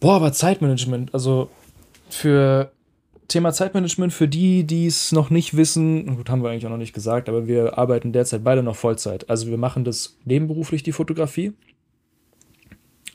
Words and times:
Boah, 0.00 0.16
aber 0.16 0.32
Zeitmanagement, 0.32 1.12
also 1.12 1.50
für 2.08 2.70
Thema 3.28 3.52
Zeitmanagement, 3.52 4.12
für 4.12 4.28
die, 4.28 4.64
die 4.64 4.86
es 4.86 5.12
noch 5.12 5.28
nicht 5.28 5.56
wissen, 5.56 6.16
gut, 6.16 6.30
haben 6.30 6.42
wir 6.42 6.50
eigentlich 6.50 6.66
auch 6.66 6.70
noch 6.70 6.78
nicht 6.78 6.94
gesagt, 6.94 7.28
aber 7.28 7.46
wir 7.46 7.76
arbeiten 7.76 8.12
derzeit 8.12 8.42
beide 8.42 8.62
noch 8.62 8.76
Vollzeit. 8.76 9.28
Also 9.28 9.48
wir 9.48 9.58
machen 9.58 9.84
das 9.84 10.16
nebenberuflich, 10.24 10.82
die 10.82 10.92
Fotografie. 10.92 11.52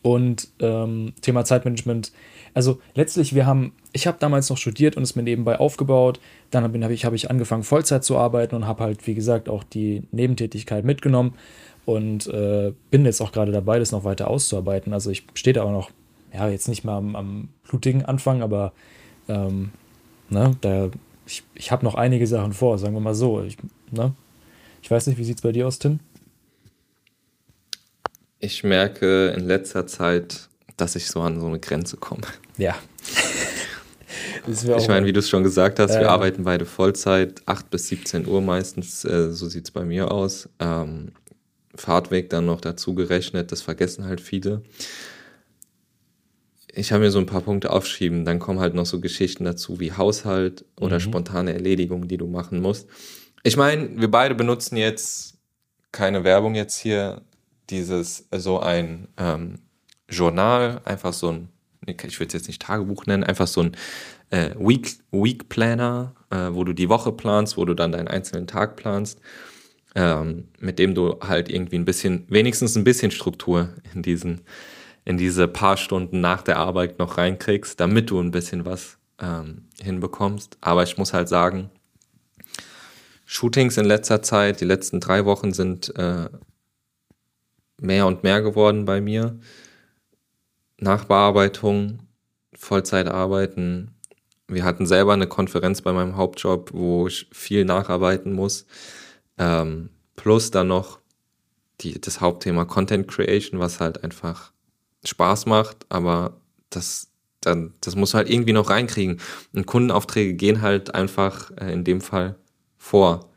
Und 0.03 0.49
ähm, 0.59 1.13
Thema 1.21 1.45
Zeitmanagement, 1.45 2.11
also 2.53 2.79
letztlich, 2.93 3.33
wir 3.33 3.45
haben, 3.45 3.73
ich 3.93 4.05
habe 4.05 4.17
damals 4.19 4.49
noch 4.49 4.57
studiert 4.57 4.97
und 4.97 5.03
es 5.03 5.15
mir 5.15 5.23
nebenbei 5.23 5.59
aufgebaut. 5.59 6.19
Dann 6.51 6.63
habe 6.63 6.93
ich, 6.93 7.05
hab 7.05 7.13
ich 7.13 7.31
angefangen, 7.31 7.63
Vollzeit 7.63 8.03
zu 8.03 8.17
arbeiten 8.17 8.55
und 8.55 8.67
habe 8.67 8.83
halt, 8.83 9.07
wie 9.07 9.15
gesagt, 9.15 9.47
auch 9.47 9.63
die 9.63 10.03
Nebentätigkeit 10.11 10.83
mitgenommen 10.83 11.35
und 11.85 12.27
äh, 12.27 12.73
bin 12.91 13.05
jetzt 13.05 13.21
auch 13.21 13.31
gerade 13.31 13.53
dabei, 13.53 13.79
das 13.79 13.93
noch 13.93 14.03
weiter 14.03 14.29
auszuarbeiten. 14.29 14.93
Also 14.93 15.09
ich 15.09 15.25
stehe 15.33 15.53
da 15.53 15.63
auch 15.63 15.71
noch, 15.71 15.89
ja, 16.33 16.49
jetzt 16.49 16.67
nicht 16.67 16.83
mal 16.83 16.97
am, 16.97 17.15
am 17.15 17.49
blutigen 17.67 18.03
Anfang, 18.03 18.41
aber 18.41 18.73
ähm, 19.27 19.71
ne, 20.29 20.55
da, 20.61 20.89
ich, 21.25 21.43
ich 21.55 21.71
habe 21.71 21.85
noch 21.85 21.95
einige 21.95 22.27
Sachen 22.27 22.53
vor, 22.53 22.77
sagen 22.77 22.93
wir 22.93 22.99
mal 22.99 23.15
so. 23.15 23.41
Ich, 23.43 23.57
ne? 23.91 24.13
ich 24.81 24.89
weiß 24.89 25.07
nicht, 25.07 25.17
wie 25.17 25.23
sieht 25.23 25.37
es 25.37 25.41
bei 25.41 25.51
dir 25.51 25.67
aus, 25.67 25.79
Tim? 25.79 25.99
Ich 28.39 28.63
merke 28.63 29.27
in 29.29 29.45
letzter 29.45 29.87
Zeit, 29.87 30.49
dass 30.75 30.95
ich 30.95 31.07
so 31.07 31.21
an 31.21 31.39
so 31.39 31.47
eine 31.47 31.59
Grenze 31.59 31.97
komme. 31.97 32.23
Ja. 32.57 32.75
ich 34.47 34.87
meine, 34.87 35.05
wie 35.05 35.13
du 35.13 35.19
es 35.19 35.29
schon 35.29 35.43
gesagt 35.43 35.79
hast, 35.79 35.91
äh, 35.91 36.01
wir 36.01 36.09
arbeiten 36.09 36.43
beide 36.43 36.65
Vollzeit, 36.65 37.41
8 37.45 37.69
bis 37.69 37.87
17 37.87 38.27
Uhr 38.27 38.41
meistens, 38.41 39.05
äh, 39.05 39.31
so 39.31 39.47
sieht 39.47 39.65
es 39.65 39.71
bei 39.71 39.85
mir 39.85 40.11
aus. 40.11 40.49
Ähm, 40.59 41.13
Fahrtweg 41.75 42.29
dann 42.29 42.45
noch 42.45 42.59
dazu 42.59 42.93
gerechnet, 42.93 43.51
das 43.51 43.61
vergessen 43.61 44.05
halt 44.05 44.19
viele. 44.19 44.61
Ich 46.75 46.91
habe 46.91 47.03
mir 47.03 47.11
so 47.11 47.19
ein 47.19 47.25
paar 47.25 47.41
Punkte 47.41 47.71
aufschrieben, 47.71 48.25
dann 48.25 48.39
kommen 48.39 48.59
halt 48.59 48.73
noch 48.73 48.85
so 48.85 48.99
Geschichten 48.99 49.43
dazu 49.45 49.79
wie 49.79 49.91
Haushalt 49.91 50.65
oder 50.79 50.95
mhm. 50.95 51.01
spontane 51.01 51.53
Erledigungen, 51.53 52.07
die 52.07 52.17
du 52.17 52.27
machen 52.27 52.61
musst. 52.61 52.89
Ich 53.43 53.57
meine, 53.57 53.89
wir 53.99 54.09
beide 54.09 54.35
benutzen 54.35 54.77
jetzt 54.77 55.37
keine 55.91 56.23
Werbung 56.23 56.55
jetzt 56.55 56.77
hier, 56.77 57.21
dieses 57.69 58.27
so 58.35 58.59
ein 58.59 59.07
ähm, 59.17 59.59
Journal, 60.09 60.81
einfach 60.83 61.13
so 61.13 61.31
ein, 61.31 61.49
ich 61.85 62.19
würde 62.19 62.27
es 62.27 62.33
jetzt 62.33 62.47
nicht 62.47 62.61
Tagebuch 62.61 63.05
nennen, 63.05 63.23
einfach 63.23 63.47
so 63.47 63.61
ein 63.61 63.77
äh, 64.31 64.49
Week, 64.57 64.97
Week 65.11 65.47
Planner, 65.49 66.15
äh, 66.29 66.49
wo 66.51 66.63
du 66.63 66.73
die 66.73 66.89
Woche 66.89 67.11
planst, 67.11 67.55
wo 67.55 67.65
du 67.65 67.73
dann 67.73 67.91
deinen 67.91 68.07
einzelnen 68.07 68.47
Tag 68.47 68.75
planst 68.75 69.19
ähm, 69.95 70.45
mit 70.59 70.79
dem 70.79 70.95
du 70.95 71.19
halt 71.21 71.49
irgendwie 71.49 71.77
ein 71.77 71.85
bisschen, 71.85 72.25
wenigstens 72.29 72.75
ein 72.75 72.83
bisschen 72.83 73.11
Struktur 73.11 73.69
in 73.93 74.01
diesen, 74.01 74.41
in 75.05 75.17
diese 75.17 75.47
paar 75.47 75.77
Stunden 75.77 76.21
nach 76.21 76.41
der 76.41 76.57
Arbeit 76.57 76.99
noch 76.99 77.17
reinkriegst, 77.17 77.79
damit 77.79 78.09
du 78.09 78.19
ein 78.19 78.31
bisschen 78.31 78.65
was 78.65 78.97
ähm, 79.19 79.67
hinbekommst. 79.81 80.57
Aber 80.61 80.83
ich 80.83 80.97
muss 80.97 81.13
halt 81.13 81.29
sagen, 81.29 81.69
Shootings 83.25 83.77
in 83.77 83.85
letzter 83.85 84.21
Zeit, 84.21 84.61
die 84.61 84.65
letzten 84.65 84.99
drei 84.99 85.25
Wochen 85.25 85.53
sind 85.53 85.95
äh, 85.97 86.29
mehr 87.79 88.07
und 88.07 88.23
mehr 88.23 88.41
geworden 88.41 88.85
bei 88.85 89.01
mir. 89.01 89.39
Nachbearbeitung, 90.79 91.99
Vollzeitarbeiten. 92.53 93.91
Wir 94.47 94.63
hatten 94.63 94.85
selber 94.85 95.13
eine 95.13 95.27
Konferenz 95.27 95.81
bei 95.81 95.93
meinem 95.93 96.15
Hauptjob, 96.15 96.71
wo 96.73 97.07
ich 97.07 97.27
viel 97.31 97.65
nacharbeiten 97.65 98.33
muss. 98.33 98.65
Ähm, 99.37 99.89
plus 100.15 100.51
dann 100.51 100.67
noch 100.67 100.99
die, 101.81 101.99
das 101.99 102.21
Hauptthema 102.21 102.65
Content 102.65 103.07
Creation, 103.07 103.59
was 103.59 103.79
halt 103.79 104.03
einfach 104.03 104.53
Spaß 105.03 105.45
macht, 105.45 105.85
aber 105.89 106.37
das, 106.69 107.09
dann, 107.41 107.73
das 107.81 107.95
muss 107.95 108.13
halt 108.13 108.29
irgendwie 108.29 108.53
noch 108.53 108.69
reinkriegen. 108.69 109.19
Und 109.53 109.65
Kundenaufträge 109.65 110.33
gehen 110.33 110.61
halt 110.61 110.95
einfach 110.95 111.51
äh, 111.57 111.71
in 111.71 111.83
dem 111.83 112.01
Fall 112.01 112.35
vor. 112.77 113.29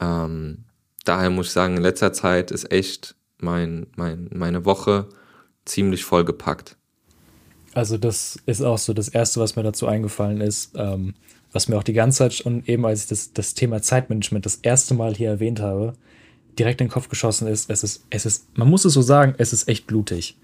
Ähm, 0.00 0.64
daher 1.04 1.30
muss 1.30 1.46
ich 1.46 1.52
sagen, 1.52 1.76
in 1.76 1.82
letzter 1.82 2.12
Zeit 2.12 2.50
ist 2.50 2.70
echt 2.72 3.14
mein, 3.38 3.86
mein, 3.96 4.30
meine 4.32 4.64
Woche 4.64 5.08
ziemlich 5.64 6.04
vollgepackt. 6.04 6.76
Also 7.74 7.96
das 7.96 8.38
ist 8.46 8.62
auch 8.62 8.78
so 8.78 8.92
das 8.92 9.08
Erste, 9.08 9.40
was 9.40 9.56
mir 9.56 9.62
dazu 9.62 9.86
eingefallen 9.86 10.40
ist. 10.40 10.72
Ähm, 10.76 11.14
was 11.52 11.68
mir 11.68 11.76
auch 11.76 11.82
die 11.82 11.92
ganze 11.92 12.18
Zeit 12.18 12.40
und 12.40 12.68
eben 12.68 12.84
als 12.86 13.02
ich 13.02 13.08
das, 13.08 13.32
das 13.32 13.54
Thema 13.54 13.82
Zeitmanagement 13.82 14.46
das 14.46 14.56
erste 14.56 14.94
Mal 14.94 15.14
hier 15.14 15.28
erwähnt 15.28 15.60
habe, 15.60 15.94
direkt 16.58 16.80
in 16.80 16.86
den 16.86 16.92
Kopf 16.92 17.08
geschossen 17.08 17.46
ist, 17.46 17.70
es 17.70 17.84
ist, 17.84 18.04
es 18.10 18.26
ist, 18.26 18.56
man 18.56 18.68
muss 18.68 18.84
es 18.84 18.94
so 18.94 19.02
sagen, 19.02 19.34
es 19.38 19.52
ist 19.52 19.68
echt 19.68 19.86
blutig. 19.86 20.36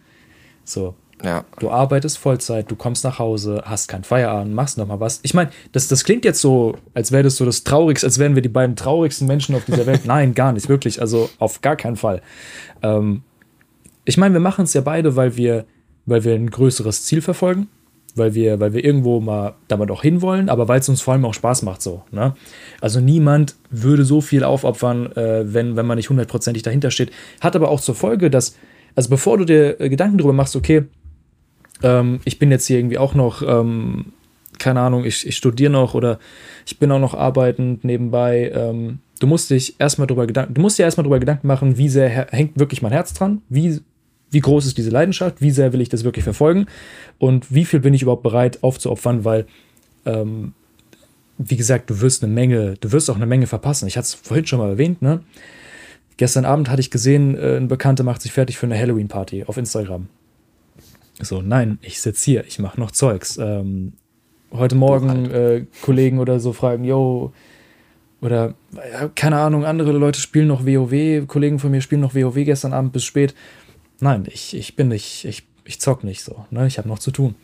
So. 0.68 0.94
Ja. 1.24 1.44
Du 1.58 1.70
arbeitest 1.70 2.16
Vollzeit, 2.18 2.70
du 2.70 2.76
kommst 2.76 3.02
nach 3.02 3.18
Hause, 3.18 3.62
hast 3.64 3.88
keinen 3.88 4.04
Feierabend, 4.04 4.54
machst 4.54 4.78
noch 4.78 4.86
mal 4.86 5.00
was. 5.00 5.18
Ich 5.24 5.34
meine, 5.34 5.50
das, 5.72 5.88
das 5.88 6.04
klingt 6.04 6.24
jetzt 6.24 6.40
so, 6.40 6.76
als 6.94 7.10
wäre 7.10 7.24
das 7.24 7.36
so 7.36 7.44
das 7.44 7.64
Traurigste, 7.64 8.06
als 8.06 8.20
wären 8.20 8.36
wir 8.36 8.42
die 8.42 8.48
beiden 8.48 8.76
traurigsten 8.76 9.26
Menschen 9.26 9.56
auf 9.56 9.64
dieser 9.64 9.86
Welt. 9.86 10.02
Nein, 10.04 10.34
gar 10.34 10.52
nicht, 10.52 10.68
wirklich. 10.68 11.00
Also 11.00 11.28
auf 11.38 11.60
gar 11.60 11.74
keinen 11.74 11.96
Fall. 11.96 12.22
Ähm, 12.82 13.22
ich 14.04 14.16
meine, 14.16 14.34
wir 14.34 14.40
machen 14.40 14.64
es 14.64 14.74
ja 14.74 14.80
beide, 14.80 15.16
weil 15.16 15.36
wir, 15.36 15.64
weil 16.06 16.22
wir 16.22 16.34
ein 16.34 16.50
größeres 16.50 17.04
Ziel 17.04 17.20
verfolgen 17.20 17.68
weil 18.18 18.34
wir, 18.34 18.60
weil 18.60 18.72
wir 18.74 18.84
irgendwo 18.84 19.20
mal 19.20 19.54
damit 19.68 19.90
auch 19.90 20.02
hinwollen, 20.02 20.48
aber 20.48 20.68
weil 20.68 20.80
es 20.80 20.88
uns 20.88 21.00
vor 21.00 21.14
allem 21.14 21.24
auch 21.24 21.34
Spaß 21.34 21.62
macht 21.62 21.80
so. 21.80 22.02
Ne? 22.10 22.34
Also 22.80 23.00
niemand 23.00 23.54
würde 23.70 24.04
so 24.04 24.20
viel 24.20 24.44
aufopfern, 24.44 25.12
äh, 25.12 25.52
wenn, 25.52 25.76
wenn 25.76 25.86
man 25.86 25.96
nicht 25.96 26.10
hundertprozentig 26.10 26.62
dahinter 26.62 26.90
steht. 26.90 27.10
Hat 27.40 27.56
aber 27.56 27.70
auch 27.70 27.80
zur 27.80 27.94
Folge, 27.94 28.28
dass, 28.28 28.56
also 28.98 29.10
bevor 29.10 29.38
du 29.38 29.44
dir 29.44 29.80
äh, 29.80 29.88
Gedanken 29.88 30.18
darüber 30.18 30.32
machst, 30.32 30.56
okay, 30.56 30.82
ähm, 31.84 32.18
ich 32.24 32.40
bin 32.40 32.50
jetzt 32.50 32.66
hier 32.66 32.78
irgendwie 32.78 32.98
auch 32.98 33.14
noch, 33.14 33.42
ähm, 33.42 34.06
keine 34.58 34.80
Ahnung, 34.80 35.04
ich, 35.04 35.24
ich 35.24 35.36
studiere 35.36 35.70
noch 35.70 35.94
oder 35.94 36.18
ich 36.66 36.80
bin 36.80 36.90
auch 36.90 36.98
noch 36.98 37.14
arbeitend 37.14 37.84
nebenbei, 37.84 38.50
ähm, 38.52 38.98
du 39.20 39.28
musst 39.28 39.50
dich 39.50 39.76
erstmal 39.78 40.08
drüber 40.08 40.26
Gedanken, 40.26 40.54
du 40.54 40.60
musst 40.60 40.80
dir 40.80 40.82
erstmal 40.82 41.04
drüber 41.04 41.20
Gedanken 41.20 41.46
machen, 41.46 41.78
wie 41.78 41.88
sehr 41.88 42.08
hängt 42.08 42.58
wirklich 42.58 42.82
mein 42.82 42.90
Herz 42.90 43.14
dran, 43.14 43.40
wie 43.48 43.78
wie 44.32 44.40
groß 44.40 44.66
ist 44.66 44.76
diese 44.76 44.90
Leidenschaft, 44.90 45.40
wie 45.40 45.52
sehr 45.52 45.72
will 45.72 45.80
ich 45.80 45.90
das 45.90 46.02
wirklich 46.02 46.24
verfolgen 46.24 46.66
und 47.18 47.54
wie 47.54 47.64
viel 47.64 47.78
bin 47.78 47.94
ich 47.94 48.02
überhaupt 48.02 48.24
bereit 48.24 48.64
aufzuopfern, 48.64 49.24
weil, 49.24 49.46
ähm, 50.06 50.54
wie 51.38 51.56
gesagt, 51.56 51.88
du 51.88 52.00
wirst 52.00 52.24
eine 52.24 52.32
Menge, 52.32 52.74
du 52.80 52.90
wirst 52.90 53.08
auch 53.10 53.16
eine 53.16 53.26
Menge 53.26 53.46
verpassen. 53.46 53.86
Ich 53.86 53.96
hatte 53.96 54.06
es 54.06 54.14
vorhin 54.14 54.44
schon 54.44 54.58
mal 54.58 54.70
erwähnt, 54.70 55.02
ne? 55.02 55.20
Gestern 56.18 56.44
Abend 56.44 56.68
hatte 56.68 56.80
ich 56.80 56.90
gesehen, 56.90 57.38
äh, 57.38 57.56
ein 57.56 57.68
Bekannter 57.68 58.02
macht 58.04 58.20
sich 58.20 58.32
fertig 58.32 58.58
für 58.58 58.66
eine 58.66 58.78
Halloween-Party 58.78 59.44
auf 59.44 59.56
Instagram. 59.56 60.08
So, 61.20 61.40
nein, 61.42 61.78
ich 61.80 62.00
sitze 62.00 62.24
hier, 62.24 62.44
ich 62.44 62.58
mache 62.58 62.78
noch 62.78 62.90
Zeugs. 62.90 63.38
Ähm, 63.38 63.92
heute 64.52 64.74
Morgen 64.74 65.30
äh, 65.30 65.64
Kollegen 65.82 66.18
oder 66.18 66.40
so 66.40 66.52
fragen, 66.52 66.84
yo, 66.84 67.32
oder 68.20 68.54
äh, 68.76 69.08
keine 69.14 69.36
Ahnung, 69.36 69.64
andere 69.64 69.92
Leute 69.92 70.20
spielen 70.20 70.48
noch 70.48 70.66
WoW, 70.66 71.26
Kollegen 71.28 71.60
von 71.60 71.70
mir 71.70 71.80
spielen 71.80 72.00
noch 72.00 72.16
WoW 72.16 72.34
gestern 72.44 72.72
Abend 72.72 72.92
bis 72.92 73.04
spät. 73.04 73.34
Nein, 74.00 74.24
ich, 74.28 74.56
ich 74.56 74.74
bin 74.74 74.88
nicht, 74.88 75.24
ich, 75.24 75.44
ich 75.64 75.80
zock 75.80 76.02
nicht 76.02 76.24
so. 76.24 76.44
Ne? 76.50 76.66
Ich 76.66 76.78
habe 76.78 76.88
noch 76.88 76.98
zu 76.98 77.12
tun. 77.12 77.36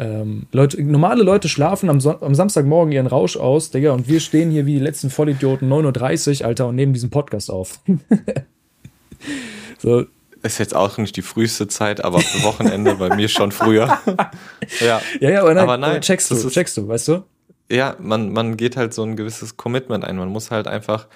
Ähm, 0.00 0.46
Leute, 0.52 0.82
normale 0.82 1.24
Leute 1.24 1.48
schlafen 1.48 1.90
am, 1.90 2.00
am, 2.06 2.34
Samstagmorgen 2.34 2.92
ihren 2.92 3.08
Rausch 3.08 3.36
aus, 3.36 3.70
Digga, 3.70 3.92
und 3.92 4.06
wir 4.06 4.20
stehen 4.20 4.50
hier 4.50 4.64
wie 4.64 4.74
die 4.74 4.84
letzten 4.84 5.10
Vollidioten 5.10 5.68
9.30 5.68 6.40
Uhr, 6.40 6.46
Alter, 6.46 6.68
und 6.68 6.76
nehmen 6.76 6.92
diesen 6.92 7.10
Podcast 7.10 7.50
auf. 7.50 7.80
so. 9.78 10.06
Ist 10.40 10.58
jetzt 10.58 10.74
auch 10.76 10.98
nicht 10.98 11.16
die 11.16 11.22
früheste 11.22 11.66
Zeit, 11.66 12.04
aber 12.04 12.18
Wochenende 12.18 12.94
bei 12.94 13.14
mir 13.16 13.28
schon 13.28 13.50
früher. 13.50 13.98
ja. 14.80 15.00
ja, 15.18 15.30
ja, 15.30 15.40
aber 15.40 15.54
nein, 15.54 15.64
aber 15.64 15.76
nein 15.78 16.00
checkst 16.00 16.30
du, 16.30 16.48
checkst 16.48 16.76
du, 16.76 16.86
weißt 16.86 17.08
du? 17.08 17.24
Ja, 17.68 17.96
man, 17.98 18.32
man 18.32 18.56
geht 18.56 18.76
halt 18.76 18.94
so 18.94 19.02
ein 19.02 19.16
gewisses 19.16 19.56
Commitment 19.56 20.04
ein. 20.04 20.16
Man 20.16 20.28
muss 20.28 20.52
halt 20.52 20.68
einfach 20.68 21.08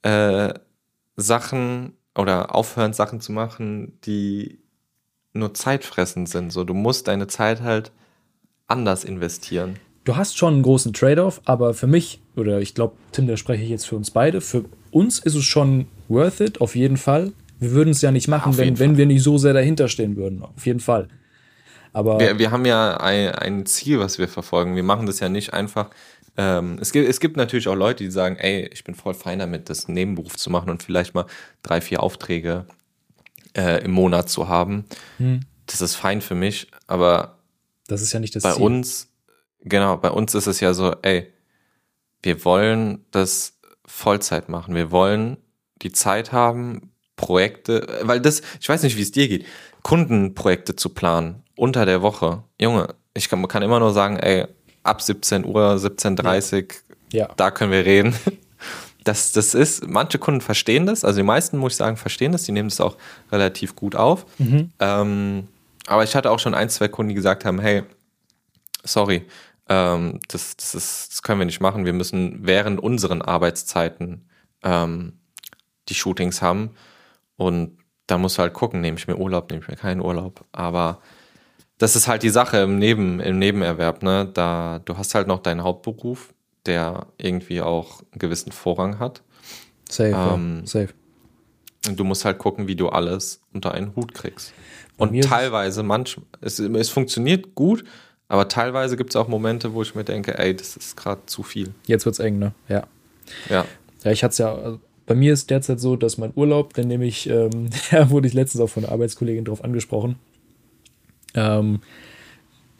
äh, 0.00 0.54
Sachen 1.16 1.92
oder 2.16 2.54
aufhören, 2.54 2.94
Sachen 2.94 3.20
zu 3.20 3.32
machen, 3.32 3.98
die 4.06 4.60
nur 5.32 5.54
zeitfressend 5.54 6.28
sind. 6.28 6.52
So, 6.52 6.64
du 6.64 6.74
musst 6.74 7.08
deine 7.08 7.26
Zeit 7.26 7.62
halt 7.62 7.92
anders 8.66 9.04
investieren. 9.04 9.76
Du 10.04 10.16
hast 10.16 10.38
schon 10.38 10.54
einen 10.54 10.62
großen 10.62 10.92
Trade-off, 10.92 11.40
aber 11.44 11.74
für 11.74 11.86
mich, 11.86 12.20
oder 12.34 12.60
ich 12.60 12.74
glaube, 12.74 12.94
Tim, 13.12 13.26
da 13.26 13.36
spreche 13.36 13.62
ich 13.62 13.68
jetzt 13.68 13.86
für 13.86 13.96
uns 13.96 14.10
beide, 14.10 14.40
für 14.40 14.64
uns 14.90 15.18
ist 15.18 15.34
es 15.34 15.44
schon 15.44 15.86
worth 16.08 16.40
it, 16.40 16.60
auf 16.60 16.74
jeden 16.74 16.96
Fall. 16.96 17.32
Wir 17.60 17.72
würden 17.72 17.90
es 17.90 18.00
ja 18.00 18.10
nicht 18.10 18.28
machen, 18.28 18.56
wenn, 18.56 18.78
wenn 18.78 18.96
wir 18.96 19.04
nicht 19.04 19.22
so 19.22 19.36
sehr 19.36 19.52
dahinter 19.52 19.88
stehen 19.88 20.16
würden. 20.16 20.42
Auf 20.42 20.64
jeden 20.64 20.80
Fall. 20.80 21.08
Aber 21.92 22.20
wir, 22.20 22.38
wir 22.38 22.50
haben 22.50 22.64
ja 22.64 22.96
ein, 22.98 23.30
ein 23.30 23.66
Ziel, 23.66 23.98
was 23.98 24.18
wir 24.18 24.28
verfolgen. 24.28 24.76
Wir 24.76 24.82
machen 24.82 25.06
das 25.06 25.20
ja 25.20 25.28
nicht 25.28 25.52
einfach, 25.52 25.90
ähm, 26.38 26.78
es, 26.80 26.92
gibt, 26.92 27.08
es 27.08 27.18
gibt 27.18 27.36
natürlich 27.36 27.66
auch 27.66 27.74
Leute, 27.74 28.04
die 28.04 28.10
sagen, 28.10 28.36
ey, 28.36 28.70
ich 28.72 28.84
bin 28.84 28.94
voll 28.94 29.14
fein 29.14 29.40
damit, 29.40 29.68
das 29.68 29.88
Nebenberuf 29.88 30.36
zu 30.36 30.50
machen 30.50 30.70
und 30.70 30.84
vielleicht 30.84 31.12
mal 31.12 31.26
drei, 31.62 31.80
vier 31.80 32.00
Aufträge 32.00 32.64
äh, 33.56 33.84
im 33.84 33.90
Monat 33.92 34.28
zu 34.28 34.48
haben. 34.48 34.84
Hm. 35.18 35.40
Das 35.66 35.80
ist 35.80 35.94
fein 35.96 36.20
für 36.20 36.34
mich, 36.34 36.68
aber 36.86 37.38
das 37.86 38.02
ist 38.02 38.12
ja 38.12 38.20
nicht 38.20 38.34
das 38.36 38.42
bei 38.42 38.52
Ziel. 38.52 38.62
uns, 38.64 39.08
genau, 39.60 39.96
bei 39.96 40.10
uns 40.10 40.34
ist 40.34 40.46
es 40.46 40.60
ja 40.60 40.74
so, 40.74 40.94
ey, 41.02 41.32
wir 42.22 42.44
wollen 42.44 43.04
das 43.10 43.58
Vollzeit 43.86 44.48
machen. 44.48 44.74
Wir 44.74 44.90
wollen 44.90 45.36
die 45.82 45.92
Zeit 45.92 46.32
haben, 46.32 46.92
Projekte, 47.16 47.98
weil 48.02 48.20
das, 48.20 48.42
ich 48.60 48.68
weiß 48.68 48.82
nicht, 48.84 48.96
wie 48.96 49.02
es 49.02 49.10
dir 49.12 49.28
geht, 49.28 49.44
Kundenprojekte 49.82 50.76
zu 50.76 50.90
planen 50.90 51.42
unter 51.56 51.84
der 51.84 52.00
Woche, 52.02 52.44
Junge, 52.60 52.94
ich 53.14 53.28
kann, 53.28 53.46
kann 53.48 53.62
immer 53.62 53.80
nur 53.80 53.92
sagen, 53.92 54.16
ey, 54.16 54.46
ab 54.84 55.02
17 55.02 55.44
Uhr, 55.44 55.74
17.30 55.74 56.74
Ja. 57.10 57.20
Ja. 57.26 57.34
da 57.36 57.50
können 57.50 57.72
wir 57.72 57.84
reden. 57.84 58.14
Das, 59.08 59.32
das 59.32 59.54
ist, 59.54 59.88
manche 59.88 60.18
Kunden 60.18 60.42
verstehen 60.42 60.84
das, 60.84 61.02
also 61.02 61.16
die 61.16 61.26
meisten, 61.26 61.56
muss 61.56 61.72
ich 61.72 61.76
sagen, 61.76 61.96
verstehen 61.96 62.32
das, 62.32 62.42
die 62.42 62.52
nehmen 62.52 62.68
das 62.68 62.78
auch 62.78 62.98
relativ 63.32 63.74
gut 63.74 63.96
auf. 63.96 64.26
Ähm, 64.80 65.48
aber 65.86 66.04
ich 66.04 66.14
hatte 66.14 66.30
auch 66.30 66.38
schon 66.38 66.52
ein, 66.52 66.68
zwei 66.68 66.88
Kunden, 66.88 67.08
die 67.08 67.14
gesagt 67.14 67.46
haben, 67.46 67.58
hey, 67.58 67.84
sorry, 68.84 69.24
ähm, 69.70 70.20
das, 70.28 70.58
das, 70.58 70.74
ist, 70.74 71.08
das 71.10 71.22
können 71.22 71.38
wir 71.38 71.46
nicht 71.46 71.60
machen. 71.60 71.86
Wir 71.86 71.94
müssen 71.94 72.46
während 72.46 72.80
unseren 72.80 73.22
Arbeitszeiten 73.22 74.28
ähm, 74.62 75.14
die 75.88 75.94
Shootings 75.94 76.42
haben. 76.42 76.72
Und 77.38 77.78
da 78.06 78.18
musst 78.18 78.36
du 78.36 78.42
halt 78.42 78.52
gucken, 78.52 78.82
nehme 78.82 78.98
ich 78.98 79.08
mir 79.08 79.16
Urlaub, 79.16 79.50
nehme 79.50 79.62
ich 79.62 79.68
mir 79.68 79.76
keinen 79.76 80.02
Urlaub. 80.02 80.44
Aber 80.52 81.00
das 81.78 81.96
ist 81.96 82.08
halt 82.08 82.22
die 82.22 82.28
Sache 82.28 82.58
im, 82.58 82.78
Neben, 82.78 83.20
im 83.20 83.38
Nebenerwerb, 83.38 84.02
ne? 84.02 84.28
Da 84.34 84.80
du 84.84 84.98
hast 84.98 85.14
halt 85.14 85.28
noch 85.28 85.38
deinen 85.38 85.62
Hauptberuf, 85.62 86.34
der 86.68 87.06
irgendwie 87.18 87.60
auch 87.60 88.02
einen 88.12 88.18
gewissen 88.20 88.52
Vorrang 88.52 88.98
hat. 89.00 89.22
Safe, 89.90 90.14
Ähm, 90.14 90.60
ja. 90.60 90.66
safe. 90.66 90.88
Und 91.88 91.98
du 91.98 92.04
musst 92.04 92.24
halt 92.24 92.38
gucken, 92.38 92.68
wie 92.68 92.76
du 92.76 92.88
alles 92.90 93.40
unter 93.52 93.72
einen 93.72 93.96
Hut 93.96 94.14
kriegst. 94.14 94.52
Bei 94.96 95.06
Und 95.06 95.14
es- 95.16 95.26
teilweise, 95.26 95.82
manchmal, 95.82 96.26
es, 96.40 96.58
es 96.58 96.88
funktioniert 96.90 97.54
gut, 97.54 97.84
aber 98.28 98.48
teilweise 98.48 98.96
gibt 98.96 99.10
es 99.10 99.16
auch 99.16 99.28
Momente, 99.28 99.72
wo 99.72 99.82
ich 99.82 99.94
mir 99.94 100.04
denke, 100.04 100.38
ey, 100.38 100.54
das 100.54 100.76
ist 100.76 100.96
gerade 100.96 101.22
zu 101.26 101.42
viel. 101.42 101.72
Jetzt 101.86 102.04
wird's 102.04 102.18
eng, 102.18 102.38
ne? 102.38 102.52
Ja. 102.68 102.86
Ja. 103.48 103.64
Ja, 104.04 104.10
ich 104.12 104.22
hatte 104.22 104.32
es 104.32 104.38
ja, 104.38 104.54
also 104.54 104.80
bei 105.06 105.14
mir 105.14 105.32
ist 105.32 105.48
derzeit 105.50 105.80
so, 105.80 105.96
dass 105.96 106.18
mein 106.18 106.32
Urlaub, 106.34 106.74
den 106.74 106.88
nehme 106.88 107.06
ich, 107.06 107.28
ähm, 107.30 107.70
da 107.90 108.10
wurde 108.10 108.28
ich 108.28 108.34
letztens 108.34 108.60
auch 108.62 108.68
von 108.68 108.84
einer 108.84 108.92
Arbeitskollegin 108.92 109.44
drauf 109.46 109.64
angesprochen. 109.64 110.16
Ähm, 111.34 111.80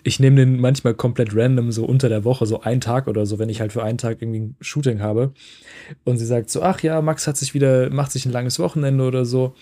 ich 0.08 0.19
nehme 0.19 0.37
den 0.37 0.60
manchmal 0.60 0.94
komplett 0.94 1.37
random, 1.37 1.70
so 1.70 1.84
unter 1.84 2.08
der 2.08 2.25
Woche, 2.25 2.46
so 2.46 2.62
einen 2.62 2.81
Tag 2.81 3.06
oder 3.06 3.26
so, 3.26 3.38
wenn 3.38 3.49
ich 3.49 3.60
halt 3.60 3.72
für 3.72 3.82
einen 3.82 3.99
Tag 3.99 4.20
irgendwie 4.20 4.40
ein 4.40 4.56
Shooting 4.60 5.00
habe. 5.00 5.32
Und 6.05 6.16
sie 6.16 6.26
sagt 6.26 6.50
so, 6.50 6.62
ach 6.62 6.81
ja, 6.81 7.00
Max 7.02 7.26
hat 7.26 7.37
sich 7.37 7.55
wieder, 7.55 7.90
macht 7.90 8.10
sich 8.10 8.26
ein 8.26 8.32
langes 8.32 8.58
Wochenende 8.58 9.05
oder 9.05 9.25
so. 9.25 9.55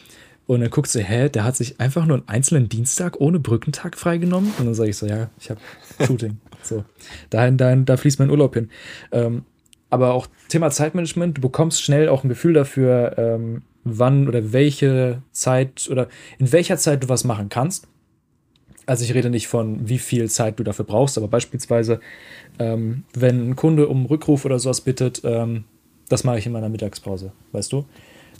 Und 0.46 0.60
dann 0.60 0.70
guckt 0.70 0.88
sie, 0.88 1.02
hä, 1.02 1.28
der 1.28 1.42
hat 1.42 1.56
sich 1.56 1.80
einfach 1.80 2.06
nur 2.06 2.18
einen 2.18 2.28
einzelnen 2.28 2.68
Dienstag 2.68 3.20
ohne 3.20 3.40
Brückentag 3.40 3.98
freigenommen. 3.98 4.52
Und 4.58 4.66
dann 4.66 4.74
sage 4.74 4.90
ich 4.90 4.96
so, 4.96 5.06
ja, 5.06 5.28
ich 5.40 5.50
habe 5.50 5.60
Shooting. 6.06 6.38
so, 6.62 6.84
dahin, 7.30 7.56
dahin, 7.56 7.84
da 7.84 7.96
fließt 7.96 8.20
mein 8.20 8.30
Urlaub 8.30 8.54
hin. 8.54 8.70
Ähm, 9.10 9.44
aber 9.90 10.14
auch 10.14 10.28
Thema 10.48 10.70
Zeitmanagement, 10.70 11.38
du 11.38 11.40
bekommst 11.40 11.82
schnell 11.82 12.08
auch 12.08 12.22
ein 12.22 12.28
Gefühl 12.28 12.52
dafür, 12.52 13.14
ähm, 13.18 13.62
wann 13.82 14.28
oder 14.28 14.52
welche 14.52 15.22
Zeit 15.32 15.88
oder 15.90 16.08
in 16.38 16.52
welcher 16.52 16.76
Zeit 16.76 17.02
du 17.02 17.08
was 17.08 17.24
machen 17.24 17.48
kannst. 17.48 17.88
Also 18.86 19.04
ich 19.04 19.12
rede 19.14 19.30
nicht 19.30 19.48
von, 19.48 19.88
wie 19.88 19.98
viel 19.98 20.30
Zeit 20.30 20.58
du 20.58 20.64
dafür 20.64 20.84
brauchst, 20.84 21.18
aber 21.18 21.28
beispielsweise, 21.28 22.00
ähm, 22.58 23.02
wenn 23.14 23.50
ein 23.50 23.56
Kunde 23.56 23.88
um 23.88 24.06
Rückruf 24.06 24.44
oder 24.44 24.58
sowas 24.58 24.80
bittet, 24.80 25.22
ähm, 25.24 25.64
das 26.08 26.22
mache 26.22 26.38
ich 26.38 26.46
in 26.46 26.52
meiner 26.52 26.68
Mittagspause, 26.68 27.32
weißt 27.52 27.72
du? 27.72 27.84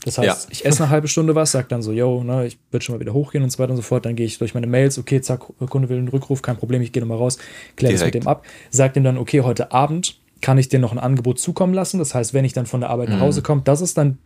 Das 0.05 0.17
heißt, 0.17 0.45
Ja. 0.45 0.49
ich 0.51 0.65
esse 0.65 0.83
eine 0.83 0.89
halbe 0.89 1.09
Stunde 1.09 1.35
was, 1.35 1.51
sag 1.51 1.67
dann 1.67 1.81
so, 1.81 1.91
yo, 1.91 2.23
ne, 2.23 2.47
ich 2.47 2.57
würde 2.71 2.85
schon 2.85 2.95
mal 2.95 2.99
wieder 3.01 3.13
hochgehen 3.13 3.43
und 3.43 3.49
so 3.49 3.59
weiter 3.59 3.71
und 3.71 3.77
so 3.77 3.81
fort. 3.81 4.05
Dann 4.05 4.15
gehe 4.15 4.25
ich 4.25 4.37
durch 4.37 4.53
meine 4.53 4.67
Mails, 4.67 4.97
okay, 4.97 5.19
zack, 5.19 5.41
Kunde 5.69 5.89
will 5.89 5.97
einen 5.97 6.07
Rückruf, 6.07 6.41
kein 6.41 6.55
Problem, 6.55 6.81
ich 6.81 6.93
gehe 6.93 7.01
nochmal 7.01 7.17
raus, 7.17 7.37
kläre 7.75 7.93
das 7.93 8.05
mit 8.05 8.13
dem 8.13 8.27
ab, 8.27 8.45
sag 8.69 8.93
dem 8.93 9.03
dann, 9.03 9.17
okay, 9.17 9.41
heute 9.41 9.71
Abend 9.73 10.19
kann 10.41 10.57
ich 10.57 10.69
dir 10.69 10.79
noch 10.79 10.91
ein 10.93 10.99
Angebot 10.99 11.39
zukommen 11.39 11.73
lassen. 11.73 11.97
Das 11.97 12.13
heißt, 12.15 12.33
wenn 12.33 12.45
ich 12.45 12.53
dann 12.53 12.67
von 12.67 12.81
der 12.81 12.89
Arbeit 12.89 13.09
nach 13.09 13.19
Hause 13.19 13.41
komme, 13.41 13.63
das 13.65 13.81
ist 13.81 13.97
dann 13.97 14.17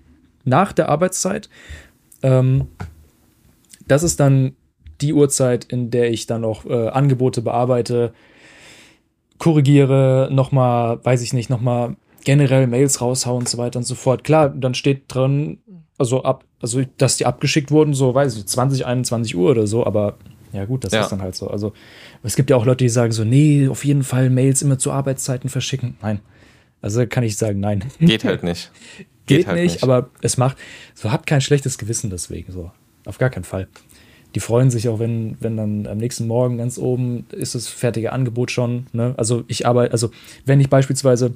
nach 0.44 0.74
der 0.74 0.89
Arbeitszeit. 0.89 1.50
Ähm, 2.21 2.67
das 3.88 4.03
ist 4.03 4.19
dann 4.19 4.53
die 5.01 5.13
Uhrzeit, 5.13 5.65
in 5.65 5.89
der 5.92 6.12
ich 6.12 6.25
dann 6.27 6.44
auch 6.45 6.65
äh, 6.65 6.88
Angebote 6.89 7.42
bearbeite, 7.42 8.13
korrigiere, 9.38 10.30
nochmal, 10.31 11.03
weiß 11.03 11.21
ich 11.21 11.33
nicht, 11.33 11.50
nochmal 11.50 11.95
generell 12.24 12.68
Mails 12.68 13.01
raushauen 13.01 13.39
und 13.39 13.50
so 13.50 13.57
weiter 13.57 13.80
und 13.80 13.86
so 13.86 13.95
fort. 13.95 14.24
Klar, 14.24 14.50
dann 14.50 14.75
steht 14.75 15.03
drin, 15.07 15.59
also 15.98 16.24
ab, 16.24 16.44
also 16.62 16.81
dass 16.98 17.18
die 17.18 17.25
abgeschickt 17.25 17.71
wurden, 17.71 17.94
so 17.94 18.13
weiß 18.13 18.38
ich, 18.38 18.45
20, 18.45 18.86
21 18.86 19.36
Uhr 19.36 19.51
oder 19.51 19.65
so, 19.68 19.86
aber 19.86 20.18
ja 20.53 20.65
gut, 20.65 20.83
das 20.83 20.94
Ja. 20.94 21.01
ist 21.01 21.09
dann 21.12 21.21
halt 21.21 21.36
so. 21.36 21.48
Also 21.48 21.74
es 22.24 22.36
gibt 22.36 22.50
ja 22.50 22.56
auch 22.56 22.65
Leute, 22.65 22.83
die 22.83 22.89
sagen 22.89 23.12
so, 23.12 23.24
nee, 23.24 23.68
auf 23.68 23.83
jeden 23.86 24.03
Fall 24.03 24.30
Mails 24.30 24.62
immer 24.62 24.77
zu 24.77 24.92
Arbeitszeiten 24.92 25.50
verschicken. 25.50 25.98
Nein. 26.01 26.19
Also 26.81 27.06
kann 27.07 27.24
ich 27.24 27.38
sagen, 27.38 27.59
nein. 27.59 27.86
Geht 28.00 28.24
halt 28.25 28.44
nicht. 28.44 28.71
Geht, 29.27 29.48
halt 29.48 29.57
nicht, 29.59 29.75
nicht. 29.75 29.83
aber 29.83 30.09
es 30.21 30.38
macht, 30.38 30.57
so 30.94 31.12
habt 31.12 31.25
kein 31.25 31.42
schlechtes 31.42 31.77
Gewissen 31.77 32.09
deswegen, 32.09 32.51
so. 32.51 32.71
Auf 33.06 33.18
gar 33.18 33.30
keinen 33.30 33.44
Fall. 33.45 33.68
Die 34.35 34.39
freuen 34.39 34.71
sich 34.71 34.87
auch, 34.87 34.99
wenn, 34.99 35.37
wenn 35.39 35.57
dann 35.57 35.87
am 35.87 35.97
nächsten 35.97 36.27
Morgen 36.27 36.57
ganz 36.57 36.77
oben 36.77 37.25
ist 37.31 37.55
das 37.55 37.67
fertige 37.67 38.13
Angebot 38.13 38.51
schon. 38.51 38.87
Ne? 38.93 39.13
Also 39.17 39.43
ich 39.47 39.67
arbeite, 39.67 39.91
also 39.91 40.11
wenn 40.45 40.59
ich 40.61 40.69
beispielsweise, 40.69 41.33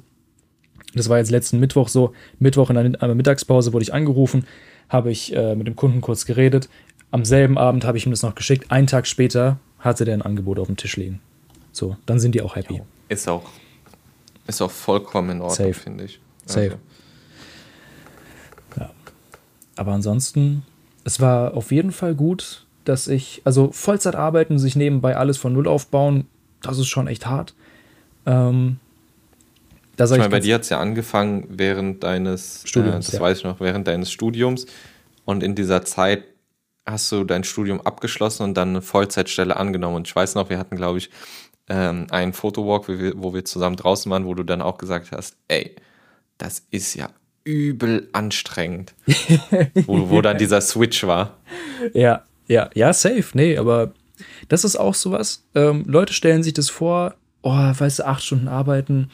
das 0.94 1.08
war 1.08 1.18
jetzt 1.18 1.30
letzten 1.30 1.60
Mittwoch 1.60 1.88
so, 1.88 2.12
Mittwoch 2.38 2.70
in 2.70 2.76
einer, 2.78 3.02
einer 3.02 3.14
Mittagspause 3.14 3.72
wurde 3.72 3.82
ich 3.82 3.92
angerufen, 3.92 4.46
habe 4.88 5.10
ich 5.10 5.34
äh, 5.36 5.54
mit 5.54 5.66
dem 5.66 5.76
Kunden 5.76 6.00
kurz 6.00 6.24
geredet. 6.24 6.68
Am 7.10 7.24
selben 7.24 7.58
Abend 7.58 7.84
habe 7.84 7.98
ich 7.98 8.06
ihm 8.06 8.12
das 8.12 8.22
noch 8.22 8.34
geschickt. 8.34 8.70
Einen 8.70 8.86
Tag 8.86 9.06
später 9.06 9.58
hatte 9.78 10.04
der 10.04 10.14
ein 10.14 10.22
Angebot 10.22 10.58
auf 10.58 10.66
dem 10.66 10.76
Tisch 10.76 10.96
liegen. 10.96 11.20
So, 11.72 11.96
dann 12.06 12.18
sind 12.18 12.34
die 12.34 12.40
auch 12.40 12.56
happy. 12.56 12.80
Ist 13.08 13.28
auch, 13.28 13.44
ist 14.46 14.62
auch 14.62 14.70
vollkommen 14.70 15.30
in 15.30 15.40
Ordnung, 15.42 15.74
finde 15.74 16.04
ich. 16.04 16.18
Safe. 16.46 16.78
Also, 18.74 18.90
Aber 19.76 19.92
ansonsten, 19.92 20.62
es 21.04 21.20
war 21.20 21.54
auf 21.54 21.70
jeden 21.70 21.92
Fall 21.92 22.14
gut, 22.14 22.65
dass 22.88 23.08
ich, 23.08 23.42
also 23.44 23.70
Vollzeit 23.72 24.14
arbeiten, 24.14 24.58
sich 24.58 24.76
nebenbei 24.76 25.16
alles 25.16 25.36
von 25.38 25.52
Null 25.52 25.66
aufbauen, 25.66 26.26
das 26.62 26.78
ist 26.78 26.88
schon 26.88 27.06
echt 27.06 27.26
hart. 27.26 27.54
Ähm, 28.24 28.78
ich 29.98 30.10
meine, 30.10 30.28
bei 30.28 30.40
dir 30.40 30.56
hat 30.56 30.62
es 30.62 30.68
ja 30.68 30.78
angefangen 30.78 31.46
während 31.48 32.04
deines 32.04 32.62
Studiums, 32.66 33.08
äh, 33.08 33.12
das 33.12 33.12
ja. 33.12 33.20
weiß 33.20 33.38
ich 33.38 33.44
noch, 33.44 33.60
während 33.60 33.88
deines 33.88 34.10
Studiums. 34.10 34.66
Und 35.24 35.42
in 35.42 35.54
dieser 35.54 35.84
Zeit 35.84 36.24
hast 36.84 37.10
du 37.10 37.24
dein 37.24 37.44
Studium 37.44 37.80
abgeschlossen 37.80 38.42
und 38.42 38.54
dann 38.54 38.70
eine 38.70 38.82
Vollzeitstelle 38.82 39.56
angenommen. 39.56 39.96
Und 39.96 40.06
ich 40.06 40.14
weiß 40.14 40.34
noch, 40.34 40.50
wir 40.50 40.58
hatten, 40.58 40.76
glaube 40.76 40.98
ich, 40.98 41.10
ähm, 41.68 42.06
einen 42.10 42.32
Fotowalk, 42.32 42.88
wo 42.88 42.98
wir, 42.98 43.12
wo 43.16 43.34
wir 43.34 43.44
zusammen 43.44 43.76
draußen 43.76 44.10
waren, 44.12 44.26
wo 44.26 44.34
du 44.34 44.42
dann 44.42 44.60
auch 44.62 44.78
gesagt 44.78 45.12
hast, 45.12 45.36
ey, 45.48 45.74
das 46.38 46.66
ist 46.70 46.94
ja 46.94 47.08
übel 47.44 48.08
anstrengend. 48.12 48.94
wo, 49.86 50.10
wo 50.10 50.20
dann 50.20 50.36
dieser 50.36 50.60
Switch 50.60 51.06
war. 51.06 51.38
Ja, 51.94 52.22
ja, 52.48 52.70
ja, 52.74 52.92
safe. 52.92 53.26
Nee, 53.34 53.56
aber 53.56 53.92
das 54.48 54.64
ist 54.64 54.76
auch 54.76 54.94
sowas. 54.94 55.44
Ähm, 55.54 55.84
Leute 55.86 56.12
stellen 56.12 56.42
sich 56.42 56.54
das 56.54 56.70
vor, 56.70 57.14
oh, 57.42 57.50
weißt 57.50 58.00
du, 58.00 58.06
acht 58.06 58.22
Stunden 58.22 58.48
arbeiten 58.48 59.10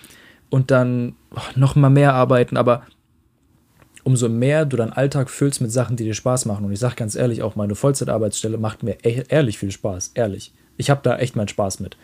und 0.50 0.70
dann 0.70 1.14
oh, 1.34 1.40
noch 1.56 1.76
mal 1.76 1.90
mehr 1.90 2.14
arbeiten, 2.14 2.56
aber 2.56 2.86
umso 4.04 4.28
mehr 4.28 4.64
du 4.64 4.76
deinen 4.76 4.92
Alltag 4.92 5.30
füllst 5.30 5.60
mit 5.60 5.70
Sachen, 5.70 5.96
die 5.96 6.04
dir 6.04 6.14
Spaß 6.14 6.46
machen. 6.46 6.64
Und 6.64 6.72
ich 6.72 6.80
sag 6.80 6.96
ganz 6.96 7.14
ehrlich, 7.14 7.42
auch 7.42 7.56
meine 7.56 7.74
Vollzeitarbeitsstelle 7.74 8.58
macht 8.58 8.82
mir 8.82 8.96
e 9.04 9.22
ehrlich 9.28 9.58
viel 9.58 9.70
Spaß. 9.70 10.12
Ehrlich. 10.14 10.52
Ich 10.76 10.90
habe 10.90 11.00
da 11.02 11.18
echt 11.18 11.36
meinen 11.36 11.48
Spaß 11.48 11.80
mit. 11.80 11.96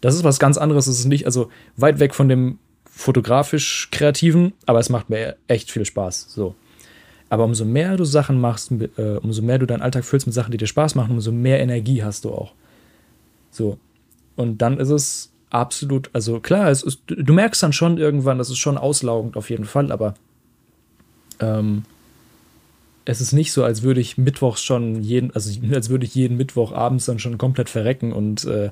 Das 0.00 0.14
ist 0.14 0.24
was 0.24 0.38
ganz 0.38 0.56
anderes. 0.56 0.86
Es 0.86 0.98
ist 0.98 1.04
nicht, 1.06 1.26
also 1.26 1.50
weit 1.76 2.00
weg 2.00 2.14
von 2.14 2.28
dem 2.28 2.58
fotografisch 2.84 3.88
kreativen, 3.90 4.52
aber 4.66 4.78
es 4.78 4.88
macht 4.88 5.10
mir 5.10 5.36
echt 5.46 5.70
viel 5.70 5.84
Spaß. 5.84 6.26
So. 6.30 6.54
Aber 7.32 7.44
umso 7.44 7.64
mehr 7.64 7.96
du 7.96 8.04
Sachen 8.04 8.38
machst, 8.38 8.70
äh, 8.98 9.16
umso 9.22 9.40
mehr 9.40 9.58
du 9.58 9.64
deinen 9.64 9.80
Alltag 9.80 10.04
füllst 10.04 10.26
mit 10.26 10.34
Sachen, 10.34 10.50
die 10.50 10.58
dir 10.58 10.66
Spaß 10.66 10.96
machen, 10.96 11.12
umso 11.12 11.32
mehr 11.32 11.60
Energie 11.60 12.02
hast 12.04 12.26
du 12.26 12.30
auch. 12.30 12.52
So. 13.50 13.78
Und 14.36 14.60
dann 14.60 14.78
ist 14.78 14.90
es 14.90 15.32
absolut, 15.48 16.10
also 16.12 16.40
klar, 16.40 16.68
es 16.68 16.82
ist, 16.82 17.00
du 17.06 17.32
merkst 17.32 17.62
dann 17.62 17.72
schon 17.72 17.96
irgendwann, 17.96 18.36
das 18.36 18.50
ist 18.50 18.58
schon 18.58 18.76
auslaugend 18.76 19.38
auf 19.38 19.48
jeden 19.48 19.64
Fall, 19.64 19.90
aber 19.90 20.12
ähm, 21.40 21.84
es 23.06 23.22
ist 23.22 23.32
nicht 23.32 23.52
so, 23.52 23.64
als 23.64 23.80
würde 23.80 24.02
ich 24.02 24.18
mittwochs 24.18 24.62
schon 24.62 25.00
jeden, 25.00 25.34
also 25.34 25.58
als 25.74 25.88
würde 25.88 26.04
ich 26.04 26.14
jeden 26.14 26.36
Mittwoch 26.36 26.72
abends 26.72 27.06
dann 27.06 27.18
schon 27.18 27.38
komplett 27.38 27.70
verrecken 27.70 28.12
und 28.12 28.44
äh, 28.44 28.68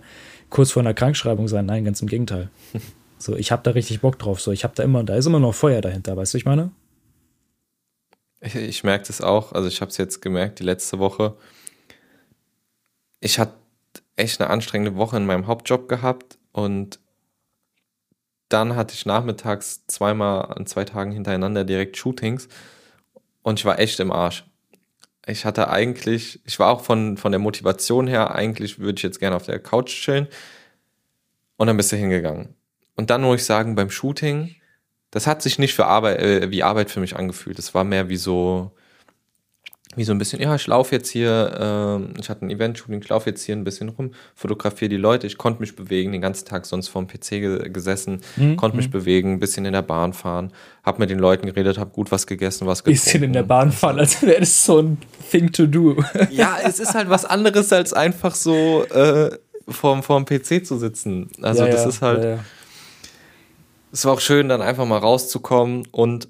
kurz 0.50 0.70
vor 0.70 0.82
einer 0.82 0.92
Krankschreibung 0.92 1.48
sein. 1.48 1.64
Nein, 1.64 1.86
ganz 1.86 2.02
im 2.02 2.08
Gegenteil. 2.08 2.50
So, 3.22 3.36
ich 3.36 3.52
habe 3.52 3.60
da 3.62 3.72
richtig 3.72 4.00
Bock 4.00 4.18
drauf. 4.18 4.40
So, 4.40 4.50
ich 4.50 4.64
habe 4.64 4.72
da 4.74 4.82
immer, 4.82 5.04
da 5.04 5.14
ist 5.14 5.26
immer 5.26 5.40
noch 5.40 5.54
Feuer 5.54 5.82
dahinter, 5.82 6.16
weißt 6.16 6.32
du, 6.32 6.38
ich 6.38 6.46
meine? 6.46 6.70
Ich, 8.40 8.54
ich 8.56 8.84
merke 8.84 9.06
das 9.06 9.20
auch. 9.20 9.52
Also 9.52 9.68
ich 9.68 9.80
habe 9.80 9.90
es 9.90 9.96
jetzt 9.98 10.22
gemerkt, 10.22 10.58
die 10.58 10.64
letzte 10.64 10.98
Woche. 10.98 11.36
Ich 13.20 13.38
hatte 13.38 13.54
echt 14.16 14.40
eine 14.40 14.50
anstrengende 14.50 14.96
Woche 14.96 15.16
in 15.16 15.26
meinem 15.26 15.46
Hauptjob 15.46 15.88
gehabt 15.88 16.38
und 16.52 17.00
dann 18.48 18.76
hatte 18.76 18.94
ich 18.94 19.06
nachmittags 19.06 19.86
zweimal 19.86 20.52
an 20.52 20.66
zwei 20.66 20.84
Tagen 20.84 21.12
hintereinander 21.12 21.64
direkt 21.64 21.96
Shootings 21.96 22.48
und 23.42 23.58
ich 23.58 23.64
war 23.64 23.78
echt 23.78 24.00
im 24.00 24.10
Arsch. 24.10 24.44
Ich 25.26 25.44
hatte 25.44 25.68
eigentlich, 25.70 26.40
ich 26.46 26.58
war 26.58 26.70
auch 26.70 26.82
von, 26.82 27.16
von 27.16 27.32
der 27.32 27.38
Motivation 27.38 28.06
her, 28.06 28.34
eigentlich 28.34 28.78
würde 28.78 28.98
ich 28.98 29.02
jetzt 29.02 29.20
gerne 29.20 29.36
auf 29.36 29.46
der 29.46 29.60
Couch 29.60 29.90
chillen 29.90 30.28
und 31.56 31.66
dann 31.66 31.76
bist 31.76 31.92
du 31.92 31.96
hingegangen. 31.96 32.54
Und 32.96 33.10
dann 33.10 33.22
muss 33.22 33.40
ich 33.40 33.46
sagen, 33.46 33.74
beim 33.76 33.90
Shooting, 33.90 34.56
das 35.10 35.26
hat 35.26 35.42
sich 35.42 35.58
nicht 35.58 35.74
für 35.74 35.86
Arbeit, 35.86 36.20
äh, 36.20 36.50
wie 36.50 36.62
Arbeit 36.62 36.90
für 36.90 37.00
mich 37.00 37.16
angefühlt. 37.16 37.58
Das 37.58 37.74
war 37.74 37.84
mehr 37.84 38.08
wie 38.08 38.16
so, 38.16 38.70
wie 39.96 40.04
so 40.04 40.12
ein 40.12 40.18
bisschen, 40.18 40.40
ja, 40.40 40.54
ich 40.54 40.68
laufe 40.68 40.94
jetzt 40.94 41.10
hier, 41.10 42.00
äh, 42.16 42.20
ich 42.20 42.30
hatte 42.30 42.46
ein 42.46 42.50
Event-Shooting, 42.50 43.00
ich 43.02 43.08
laufe 43.08 43.28
jetzt 43.28 43.42
hier 43.42 43.56
ein 43.56 43.64
bisschen 43.64 43.88
rum, 43.88 44.12
fotografiere 44.36 44.88
die 44.88 44.96
Leute, 44.96 45.26
ich 45.26 45.36
konnte 45.36 45.60
mich 45.60 45.74
bewegen, 45.74 46.12
den 46.12 46.20
ganzen 46.20 46.46
Tag 46.46 46.64
sonst 46.64 46.86
vorm 46.88 47.08
PC 47.08 47.28
ge 47.30 47.68
gesessen, 47.70 48.20
mhm. 48.36 48.54
konnte 48.56 48.76
mich 48.76 48.86
mhm. 48.86 48.92
bewegen, 48.92 49.32
ein 49.32 49.40
bisschen 49.40 49.64
in 49.64 49.72
der 49.72 49.82
Bahn 49.82 50.12
fahren, 50.12 50.52
habe 50.84 51.00
mit 51.00 51.10
den 51.10 51.18
Leuten 51.18 51.46
geredet, 51.46 51.76
habe 51.76 51.90
gut 51.90 52.12
was 52.12 52.28
gegessen, 52.28 52.68
was 52.68 52.84
getrunken. 52.84 53.04
Bisschen 53.04 53.22
in 53.24 53.32
der 53.32 53.42
Bahn 53.42 53.72
fahren, 53.72 53.98
als 53.98 54.22
wäre 54.22 54.38
das 54.38 54.64
so 54.64 54.78
ein 54.78 54.98
Thing 55.28 55.50
to 55.50 55.66
do. 55.66 55.96
ja, 56.30 56.58
es 56.64 56.78
ist 56.78 56.94
halt 56.94 57.10
was 57.10 57.24
anderes, 57.24 57.72
als 57.72 57.92
einfach 57.92 58.36
so 58.36 58.84
äh, 58.84 59.30
vorm, 59.66 60.04
vorm 60.04 60.24
PC 60.24 60.64
zu 60.64 60.78
sitzen. 60.78 61.30
Also 61.42 61.64
ja, 61.64 61.68
das 61.68 61.82
ja, 61.82 61.88
ist 61.88 62.02
halt, 62.02 62.22
ja, 62.22 62.38
es 63.92 64.04
war 64.04 64.14
auch 64.14 64.20
schön, 64.20 64.48
dann 64.48 64.62
einfach 64.62 64.86
mal 64.86 64.98
rauszukommen 64.98 65.86
und 65.90 66.28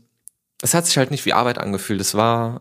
es 0.63 0.75
hat 0.75 0.87
sich 0.87 0.99
halt 0.99 1.11
nicht 1.11 1.25
wie 1.27 1.33
Arbeit 1.33 1.59
angefühlt. 1.59 2.01
Es 2.01 2.15
war 2.15 2.61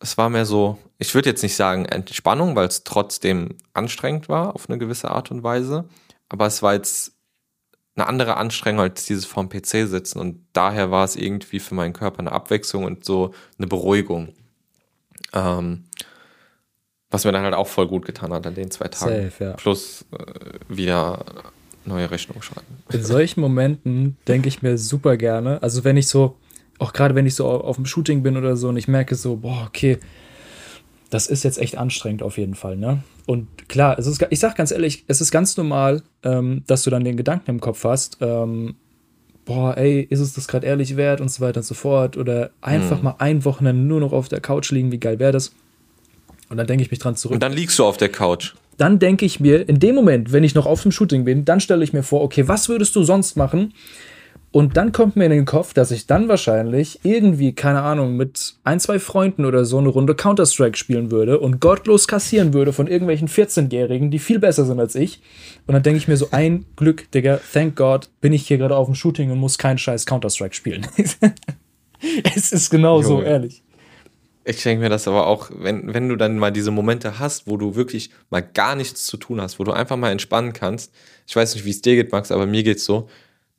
es 0.00 0.16
war 0.16 0.30
mehr 0.30 0.46
so, 0.46 0.78
ich 0.98 1.14
würde 1.14 1.28
jetzt 1.28 1.42
nicht 1.42 1.54
sagen 1.54 1.84
Entspannung, 1.84 2.56
weil 2.56 2.66
es 2.66 2.84
trotzdem 2.84 3.56
anstrengend 3.74 4.28
war 4.28 4.54
auf 4.54 4.68
eine 4.68 4.78
gewisse 4.78 5.10
Art 5.10 5.30
und 5.30 5.42
Weise. 5.42 5.84
Aber 6.28 6.46
es 6.46 6.62
war 6.62 6.72
jetzt 6.72 7.12
eine 7.94 8.06
andere 8.06 8.38
Anstrengung 8.38 8.80
als 8.80 9.04
dieses 9.04 9.26
vorm 9.26 9.50
PC 9.50 9.86
sitzen. 9.86 10.18
Und 10.18 10.46
daher 10.54 10.90
war 10.90 11.04
es 11.04 11.16
irgendwie 11.16 11.60
für 11.60 11.74
meinen 11.74 11.92
Körper 11.92 12.20
eine 12.20 12.32
Abwechslung 12.32 12.84
und 12.84 13.04
so 13.04 13.34
eine 13.58 13.66
Beruhigung. 13.66 14.34
Ähm, 15.34 15.84
was 17.10 17.24
mir 17.24 17.32
dann 17.32 17.44
halt 17.44 17.54
auch 17.54 17.68
voll 17.68 17.88
gut 17.88 18.06
getan 18.06 18.32
hat 18.32 18.46
an 18.46 18.54
den 18.54 18.70
zwei 18.70 18.88
Tagen. 18.88 19.30
Safe, 19.30 19.44
ja. 19.44 19.52
Plus 19.52 20.06
äh, 20.12 20.58
wieder 20.68 21.24
neue 21.84 22.10
Rechnung 22.10 22.42
schreiben. 22.42 22.66
In 22.92 23.02
solchen 23.02 23.40
Momenten 23.40 24.16
denke 24.28 24.48
ich 24.48 24.62
mir 24.62 24.78
super 24.78 25.16
gerne, 25.16 25.62
also 25.62 25.84
wenn 25.84 25.96
ich 25.96 26.08
so, 26.08 26.36
auch 26.78 26.92
gerade 26.92 27.14
wenn 27.14 27.26
ich 27.26 27.34
so 27.34 27.48
auf 27.48 27.76
dem 27.76 27.86
Shooting 27.86 28.22
bin 28.22 28.36
oder 28.36 28.56
so 28.56 28.68
und 28.68 28.76
ich 28.76 28.88
merke 28.88 29.14
so, 29.14 29.36
boah, 29.36 29.64
okay, 29.66 29.98
das 31.10 31.26
ist 31.26 31.42
jetzt 31.42 31.58
echt 31.58 31.76
anstrengend 31.76 32.22
auf 32.22 32.38
jeden 32.38 32.54
Fall, 32.54 32.76
ne? 32.76 33.02
Und 33.26 33.68
klar, 33.68 33.98
es 33.98 34.06
ist, 34.06 34.24
ich 34.30 34.40
sag 34.40 34.56
ganz 34.56 34.70
ehrlich, 34.70 35.04
es 35.06 35.20
ist 35.20 35.30
ganz 35.30 35.56
normal, 35.56 36.02
ähm, 36.22 36.62
dass 36.66 36.82
du 36.82 36.90
dann 36.90 37.04
den 37.04 37.16
Gedanken 37.16 37.50
im 37.50 37.60
Kopf 37.60 37.84
hast, 37.84 38.18
ähm, 38.20 38.76
boah, 39.44 39.76
ey, 39.76 40.02
ist 40.02 40.20
es 40.20 40.32
das 40.32 40.46
gerade 40.46 40.66
ehrlich 40.66 40.96
wert 40.96 41.20
und 41.20 41.28
so 41.28 41.40
weiter 41.40 41.58
und 41.58 41.64
so 41.64 41.74
fort. 41.74 42.16
Oder 42.16 42.50
einfach 42.60 42.98
mhm. 42.98 43.04
mal 43.04 43.14
ein 43.18 43.44
Wochenende 43.44 43.82
nur 43.82 44.00
noch 44.00 44.12
auf 44.12 44.28
der 44.28 44.40
Couch 44.40 44.70
liegen, 44.70 44.92
wie 44.92 44.98
geil 44.98 45.18
wäre 45.18 45.32
das? 45.32 45.52
Und 46.48 46.56
dann 46.56 46.66
denke 46.66 46.84
ich 46.84 46.90
mich 46.90 47.00
dran 47.00 47.16
zurück. 47.16 47.34
Und 47.34 47.42
dann 47.42 47.52
liegst 47.52 47.78
du 47.78 47.84
auf 47.84 47.96
der 47.96 48.10
Couch. 48.10 48.54
Dann 48.80 48.98
denke 48.98 49.26
ich 49.26 49.40
mir, 49.40 49.68
in 49.68 49.78
dem 49.78 49.94
Moment, 49.94 50.32
wenn 50.32 50.42
ich 50.42 50.54
noch 50.54 50.66
auf 50.66 50.82
dem 50.82 50.90
Shooting 50.90 51.24
bin, 51.24 51.44
dann 51.44 51.60
stelle 51.60 51.84
ich 51.84 51.92
mir 51.92 52.02
vor, 52.02 52.22
okay, 52.22 52.48
was 52.48 52.68
würdest 52.68 52.96
du 52.96 53.02
sonst 53.02 53.36
machen, 53.36 53.74
und 54.52 54.76
dann 54.76 54.90
kommt 54.90 55.14
mir 55.14 55.26
in 55.26 55.30
den 55.30 55.44
Kopf, 55.44 55.74
dass 55.74 55.92
ich 55.92 56.08
dann 56.08 56.28
wahrscheinlich 56.28 57.00
irgendwie, 57.04 57.52
keine 57.52 57.82
Ahnung, 57.82 58.16
mit 58.16 58.54
ein, 58.64 58.80
zwei 58.80 58.98
Freunden 58.98 59.44
oder 59.44 59.64
so 59.64 59.78
eine 59.78 59.88
Runde 59.88 60.16
Counter-Strike 60.16 60.76
spielen 60.76 61.12
würde 61.12 61.38
und 61.38 61.60
gottlos 61.60 62.08
kassieren 62.08 62.52
würde 62.52 62.72
von 62.72 62.88
irgendwelchen 62.88 63.28
14-Jährigen, 63.28 64.10
die 64.10 64.18
viel 64.18 64.40
besser 64.40 64.64
sind 64.64 64.80
als 64.80 64.96
ich. 64.96 65.20
Und 65.68 65.74
dann 65.74 65.84
denke 65.84 65.98
ich 65.98 66.08
mir 66.08 66.16
so, 66.16 66.28
ein 66.32 66.64
Glück, 66.74 67.08
Digga, 67.12 67.38
thank 67.52 67.76
God, 67.76 68.10
bin 68.20 68.32
ich 68.32 68.48
hier 68.48 68.58
gerade 68.58 68.74
auf 68.74 68.88
dem 68.88 68.96
Shooting 68.96 69.30
und 69.30 69.38
muss 69.38 69.56
keinen 69.56 69.78
scheiß 69.78 70.04
Counter-Strike 70.04 70.54
spielen. 70.54 70.84
es 72.34 72.50
ist 72.50 72.70
genau 72.70 73.02
so, 73.02 73.22
ehrlich. 73.22 73.62
Ich 74.56 74.62
denke 74.62 74.82
mir 74.82 74.90
das 74.90 75.06
aber 75.06 75.26
auch, 75.26 75.50
wenn, 75.54 75.94
wenn 75.94 76.08
du 76.08 76.16
dann 76.16 76.38
mal 76.38 76.50
diese 76.50 76.70
Momente 76.70 77.18
hast, 77.18 77.46
wo 77.46 77.56
du 77.56 77.76
wirklich 77.76 78.10
mal 78.30 78.42
gar 78.42 78.74
nichts 78.74 79.06
zu 79.06 79.16
tun 79.16 79.40
hast, 79.40 79.58
wo 79.58 79.64
du 79.64 79.72
einfach 79.72 79.96
mal 79.96 80.10
entspannen 80.10 80.52
kannst. 80.52 80.92
Ich 81.26 81.36
weiß 81.36 81.54
nicht, 81.54 81.64
wie 81.64 81.70
es 81.70 81.82
dir 81.82 81.94
geht, 81.94 82.12
Max, 82.12 82.30
aber 82.32 82.46
mir 82.46 82.62
geht's 82.62 82.84
so 82.84 83.08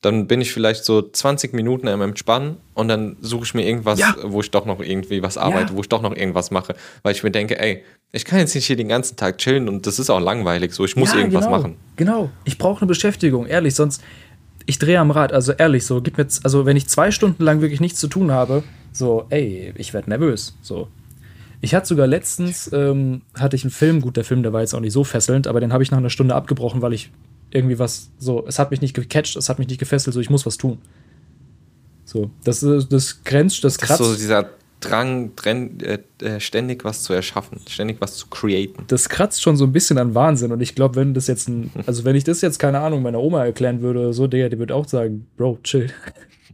dann 0.02 0.26
bin 0.26 0.42
ich 0.42 0.52
vielleicht 0.52 0.84
so 0.84 1.02
20 1.02 1.54
Minuten 1.54 1.88
im 1.88 2.02
Entspannen 2.02 2.58
und 2.74 2.88
dann 2.88 3.18
suche 3.22 3.44
ich 3.44 3.54
mir 3.54 3.66
irgendwas, 3.66 4.00
ja. 4.00 4.16
wo 4.24 4.42
ich 4.42 4.50
doch 4.50 4.66
noch 4.66 4.80
irgendwie 4.80 5.22
was 5.22 5.38
arbeite, 5.38 5.72
ja. 5.72 5.78
wo 5.78 5.82
ich 5.82 5.90
doch 5.90 6.02
noch 6.02 6.16
irgendwas 6.16 6.50
mache, 6.50 6.76
weil 7.04 7.14
ich 7.14 7.24
mir 7.24 7.30
denke, 7.30 7.60
ey, 7.60 7.84
ich 8.12 8.26
kann 8.26 8.40
jetzt 8.40 8.56
nicht 8.56 8.66
hier 8.66 8.76
den 8.76 8.88
ganzen 8.90 9.16
Tag 9.16 9.38
chillen 9.38 9.70
und 9.70 9.86
das 9.86 10.00
ist 10.00 10.10
auch 10.10 10.20
langweilig, 10.20 10.74
so 10.74 10.84
ich 10.84 10.96
muss 10.96 11.14
ja, 11.14 11.20
irgendwas 11.20 11.46
genau. 11.46 11.58
machen. 11.58 11.76
Genau, 11.98 12.30
ich 12.46 12.58
brauche 12.58 12.82
eine 12.82 12.88
Beschäftigung, 12.88 13.46
ehrlich, 13.46 13.76
sonst 13.76 14.02
ich 14.66 14.80
drehe 14.80 15.00
am 15.00 15.12
Rad, 15.12 15.34
also 15.34 15.54
ehrlich, 15.54 15.86
so 15.86 16.02
gib 16.02 16.18
mir 16.18 16.24
jetzt, 16.24 16.46
also 16.46 16.66
wenn 16.66 16.78
ich 16.78 16.88
zwei 16.88 17.12
Stunden 17.12 17.44
lang 17.44 17.62
wirklich 17.62 17.80
nichts 17.80 18.00
zu 18.00 18.08
tun 18.08 18.32
habe, 18.32 18.64
so, 18.92 19.26
ey, 19.30 19.74
ich 19.78 19.94
werde 19.94 20.10
nervös, 20.10 20.56
so. 20.62 20.88
Ich 21.64 21.76
hatte 21.76 21.88
sogar 21.88 22.08
letztens, 22.08 22.72
ähm, 22.74 23.22
hatte 23.38 23.56
ich 23.56 23.64
einen 23.64 23.72
Film, 23.72 24.02
gut, 24.02 24.18
der 24.18 24.24
Film, 24.24 24.42
der 24.42 24.52
war 24.52 24.62
jetzt 24.62 24.74
auch 24.74 24.80
nicht 24.80 24.94
so 24.94 25.04
fesselnd, 25.04 25.46
aber 25.46 25.60
den 25.60 25.72
habe 25.72 25.84
ich 25.84 25.92
nach 25.92 26.00
einer 26.00 26.10
Stunde 26.10 26.34
abgebrochen, 26.34 26.82
weil 26.82 26.94
ich 26.94 27.12
irgendwie 27.52 27.78
was 27.78 28.10
so, 28.18 28.46
es 28.48 28.58
hat 28.58 28.72
mich 28.72 28.82
nicht 28.82 28.96
gecatcht, 28.96 29.36
es 29.36 29.48
hat 29.48 29.60
mich 29.60 29.68
nicht 29.68 29.80
gefesselt, 29.80 30.14
so 30.14 30.20
ich 30.20 30.30
muss 30.30 30.46
was 30.46 30.58
tun. 30.58 30.80
So, 32.06 32.32
das 32.44 32.60
das 32.62 33.24
grenzt, 33.24 33.64
das 33.64 33.78
kratzt. 33.78 34.02
Das 34.02 34.08
ist 34.08 34.14
so 34.14 34.20
dieser 34.20 34.50
Drang, 34.82 35.32
äh, 35.46 36.00
äh, 36.22 36.40
ständig 36.40 36.84
was 36.84 37.04
zu 37.04 37.14
erschaffen, 37.14 37.60
ständig 37.70 38.02
was 38.02 38.18
zu 38.18 38.28
createn. 38.28 38.84
Das 38.88 39.10
kratzt 39.10 39.42
schon 39.42 39.56
so 39.56 39.66
ein 39.66 39.72
bisschen 39.72 40.00
an 40.00 40.16
Wahnsinn 40.16 40.52
und 40.52 40.60
ich 40.60 40.74
glaube, 40.74 40.96
wenn 40.96 41.14
das 41.14 41.28
jetzt 41.28 41.48
ein, 41.48 41.72
also 41.86 42.04
wenn 42.04 42.16
ich 42.16 42.24
das 42.24 42.42
jetzt, 42.42 42.58
keine 42.58 42.80
Ahnung, 42.80 43.04
meiner 43.04 43.20
Oma 43.20 43.46
erklären 43.46 43.82
würde 43.82 44.00
oder 44.00 44.14
so, 44.14 44.26
der, 44.26 44.50
die 44.50 44.58
würde 44.58 44.74
auch 44.74 44.88
sagen, 44.88 45.28
Bro, 45.38 45.60
chill. 45.64 45.92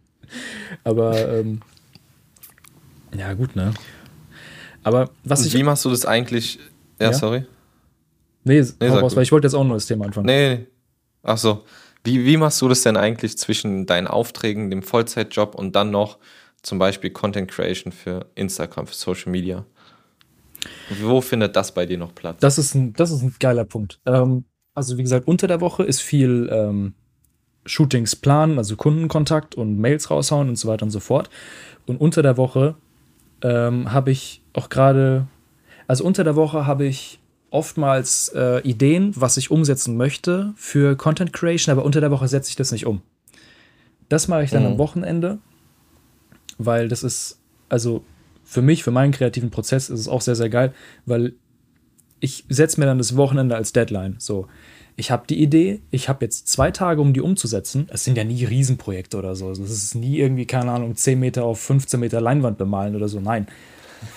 Aber, 0.84 1.39
ähm, 1.39 1.62
ja, 3.18 3.34
gut, 3.34 3.56
ne? 3.56 3.74
Aber 4.84 5.10
was 5.24 5.42
und 5.42 5.48
ich. 5.48 5.54
Wie 5.54 5.64
machst 5.64 5.84
du 5.86 5.90
das 5.90 6.06
eigentlich? 6.06 6.60
Ja, 7.00 7.08
ja? 7.08 7.14
sorry. 7.14 7.46
Nee, 8.44 8.66
nee 8.80 8.88
raus, 8.88 9.16
weil 9.16 9.24
ich 9.24 9.32
wollte 9.32 9.48
jetzt 9.48 9.54
auch 9.56 9.62
ein 9.62 9.68
neues 9.68 9.86
Thema 9.86 10.06
anfangen. 10.06 10.28
Nee, 10.28 10.56
nee. 10.56 10.68
Ach 11.24 11.38
so. 11.38 11.64
Wie, 12.04 12.26
wie 12.26 12.38
machst 12.38 12.62
du 12.62 12.70
das 12.70 12.84
denn 12.84 12.96
eigentlich 12.96 13.38
zwischen 13.38 13.86
deinen 13.86 14.08
Aufträgen, 14.08 14.70
dem 14.70 14.82
Vollzeitjob 14.82 15.56
und 15.56 15.76
dann 15.76 15.92
noch 15.92 16.20
zum 16.62 16.80
Beispiel 16.80 17.10
Content 17.10 17.52
Creation 17.52 17.92
für 17.92 18.28
Instagram, 18.36 18.88
für 18.88 18.94
Social 18.94 19.32
Media? 19.32 19.66
Wo 21.02 21.20
findet 21.20 21.56
das 21.56 21.74
bei 21.74 21.86
dir 21.86 21.98
noch 21.98 22.16
Platz? 22.16 22.38
Das 22.40 22.58
ist 22.58 22.76
ein, 22.76 22.94
das 22.94 23.12
ist 23.12 23.22
ein 23.22 23.36
geiler 23.40 23.66
Punkt. 23.66 24.00
Ähm, 24.06 24.46
also 24.74 24.98
wie 24.98 25.04
gesagt, 25.04 25.28
unter 25.28 25.48
der 25.48 25.60
Woche 25.60 25.84
ist 25.84 26.02
viel 26.02 26.50
ähm, 26.52 26.94
Shootings 27.66 28.16
planen, 28.16 28.58
also 28.58 28.76
Kundenkontakt 28.76 29.56
und 29.56 29.78
Mails 29.78 30.10
raushauen 30.10 30.48
und 30.50 30.56
so 30.56 30.68
weiter 30.68 30.84
und 30.84 30.92
so 30.92 31.00
fort. 31.00 31.30
Und 31.86 31.98
unter 31.98 32.22
der 32.22 32.38
Woche 32.38 32.76
ähm, 33.41 33.91
habe 33.91 34.12
ich 34.12 34.41
auch 34.53 34.70
gerade, 34.70 35.27
also 35.88 36.03
unter 36.03 36.24
der 36.24 36.36
Woche 36.36 36.65
habe 36.65 36.86
ich 36.86 37.20
oftmals 37.50 38.29
äh, 38.36 38.62
Ideen, 38.62 39.13
was 39.15 39.38
ich 39.38 39.51
umsetzen 39.51 39.96
möchte 39.98 40.53
für 40.56 40.96
Content 40.96 41.34
Creation, 41.34 41.72
aber 41.72 41.86
unter 41.86 42.01
der 42.01 42.12
Woche 42.12 42.27
setze 42.27 42.50
ich 42.50 42.56
das 42.56 42.72
nicht 42.72 42.86
um. 42.86 43.01
Das 44.10 44.27
mache 44.27 44.44
ich 44.44 44.51
dann 44.51 44.63
mhm. 44.63 44.72
am 44.72 44.77
Wochenende, 44.77 45.39
weil 46.58 46.88
das 46.88 47.03
ist, 47.03 47.39
also 47.70 48.03
für 48.44 48.62
mich, 48.62 48.84
für 48.84 48.91
meinen 48.91 49.12
kreativen 49.12 49.50
Prozess 49.50 49.89
ist 49.89 50.00
es 50.00 50.08
auch 50.08 50.22
sehr, 50.22 50.36
sehr 50.36 50.50
geil, 50.50 50.74
weil 51.06 51.34
ich 52.20 52.46
setze 52.50 52.79
mir 52.79 52.86
dann 52.86 52.98
das 52.98 53.15
Wochenende 53.15 53.56
als 53.56 53.74
Deadline. 53.74 54.15
So, 54.17 54.48
ich 55.00 55.12
habe 55.12 55.27
die 55.27 55.39
Idee, 55.42 55.80
ich 55.92 56.10
habe 56.10 56.25
jetzt 56.25 56.48
zwei 56.48 56.72
Tage, 56.72 57.01
um 57.01 57.13
die 57.13 57.22
umzusetzen. 57.22 57.88
Es 57.92 58.04
sind 58.04 58.18
ja 58.18 58.24
nie 58.24 58.44
Riesenprojekte 58.44 59.18
oder 59.18 59.36
so. 59.36 59.50
Das 59.50 59.60
ist 59.60 59.94
nie 59.94 60.18
irgendwie, 60.18 60.48
keine 60.48 60.72
Ahnung, 60.72 60.96
10 60.96 61.20
Meter 61.20 61.46
auf 61.46 61.60
15 61.60 62.00
Meter 62.00 62.20
Leinwand 62.20 62.58
bemalen 62.58 62.96
oder 62.96 63.08
so. 63.08 63.20
Nein. 63.20 63.48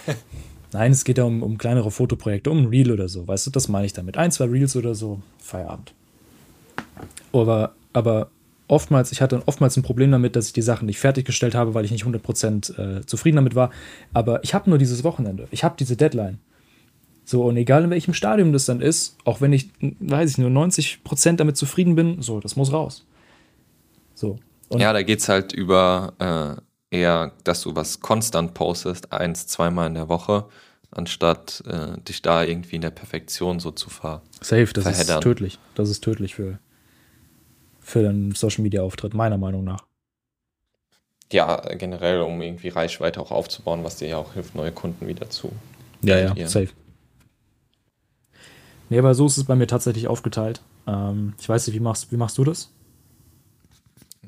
Nein, 0.72 0.92
es 0.92 1.04
geht 1.04 1.18
ja 1.18 1.24
um, 1.24 1.42
um 1.42 1.58
kleinere 1.58 1.90
Fotoprojekte, 1.90 2.50
um 2.50 2.62
ein 2.62 2.66
Reel 2.66 2.90
oder 2.90 3.08
so. 3.08 3.28
Weißt 3.28 3.46
du, 3.46 3.50
das 3.50 3.68
meine 3.68 3.84
ich 3.84 3.92
damit. 3.92 4.16
Ein, 4.16 4.32
zwei 4.32 4.46
Reels 4.46 4.74
oder 4.74 4.94
so, 4.94 5.20
Feierabend. 5.38 5.92
Aber, 7.32 7.74
aber 7.92 8.30
oftmals, 8.66 9.12
ich 9.12 9.20
hatte 9.20 9.42
oftmals 9.46 9.76
ein 9.76 9.82
Problem 9.82 10.10
damit, 10.10 10.34
dass 10.34 10.46
ich 10.46 10.54
die 10.54 10.62
Sachen 10.62 10.86
nicht 10.86 10.98
fertiggestellt 10.98 11.54
habe, 11.54 11.74
weil 11.74 11.84
ich 11.84 11.90
nicht 11.90 12.06
100% 12.06 13.00
äh, 13.00 13.04
zufrieden 13.04 13.36
damit 13.36 13.54
war. 13.54 13.70
Aber 14.14 14.42
ich 14.44 14.54
habe 14.54 14.70
nur 14.70 14.78
dieses 14.78 15.04
Wochenende. 15.04 15.46
Ich 15.50 15.62
habe 15.62 15.74
diese 15.78 15.96
Deadline. 15.96 16.38
So, 17.30 17.44
und 17.44 17.56
egal 17.56 17.84
in 17.84 17.90
welchem 17.90 18.12
Stadium 18.12 18.52
das 18.52 18.64
dann 18.64 18.80
ist, 18.80 19.16
auch 19.24 19.40
wenn 19.40 19.52
ich, 19.52 19.70
weiß 20.00 20.32
ich, 20.32 20.38
nur 20.38 20.50
90% 20.50 21.36
damit 21.36 21.56
zufrieden 21.56 21.94
bin, 21.94 22.20
so, 22.22 22.40
das 22.40 22.56
muss 22.56 22.72
raus. 22.72 23.06
So. 24.16 24.40
Und 24.68 24.80
ja, 24.80 24.92
da 24.92 25.04
geht 25.04 25.20
es 25.20 25.28
halt 25.28 25.52
über 25.52 26.60
äh, 26.90 26.96
eher, 26.98 27.30
dass 27.44 27.60
du 27.60 27.76
was 27.76 28.00
konstant 28.00 28.52
postest, 28.54 29.12
eins, 29.12 29.46
zweimal 29.46 29.86
in 29.86 29.94
der 29.94 30.08
Woche, 30.08 30.46
anstatt 30.90 31.62
äh, 31.68 32.00
dich 32.00 32.20
da 32.20 32.42
irgendwie 32.42 32.74
in 32.74 32.82
der 32.82 32.90
Perfektion 32.90 33.60
so 33.60 33.70
zu 33.70 33.90
ver 33.90 34.22
Safe, 34.40 34.66
das 34.72 34.82
verheddern. 34.82 35.18
ist 35.18 35.22
tödlich. 35.22 35.58
Das 35.76 35.88
ist 35.88 36.02
tödlich 36.02 36.34
für, 36.34 36.58
für 37.78 38.02
deinen 38.02 38.32
Social 38.32 38.64
Media 38.64 38.82
Auftritt, 38.82 39.14
meiner 39.14 39.38
Meinung 39.38 39.62
nach. 39.62 39.84
Ja, 41.30 41.60
generell, 41.76 42.22
um 42.22 42.42
irgendwie 42.42 42.70
Reichweite 42.70 43.20
auch 43.20 43.30
aufzubauen, 43.30 43.84
was 43.84 43.98
dir 43.98 44.08
ja 44.08 44.16
auch 44.16 44.32
hilft, 44.32 44.56
neue 44.56 44.72
Kunden 44.72 45.06
wieder 45.06 45.30
zu. 45.30 45.52
Ja, 46.02 46.34
ja, 46.34 46.48
safe. 46.48 46.70
Nee, 48.90 48.98
aber 48.98 49.14
so 49.14 49.26
ist 49.26 49.38
es 49.38 49.44
bei 49.44 49.54
mir 49.54 49.68
tatsächlich 49.68 50.08
aufgeteilt. 50.08 50.60
Ähm, 50.86 51.34
ich 51.40 51.48
weiß 51.48 51.66
nicht, 51.66 51.76
wie 51.76 51.80
machst, 51.80 52.10
wie 52.10 52.16
machst 52.16 52.36
du 52.36 52.44
das? 52.44 52.72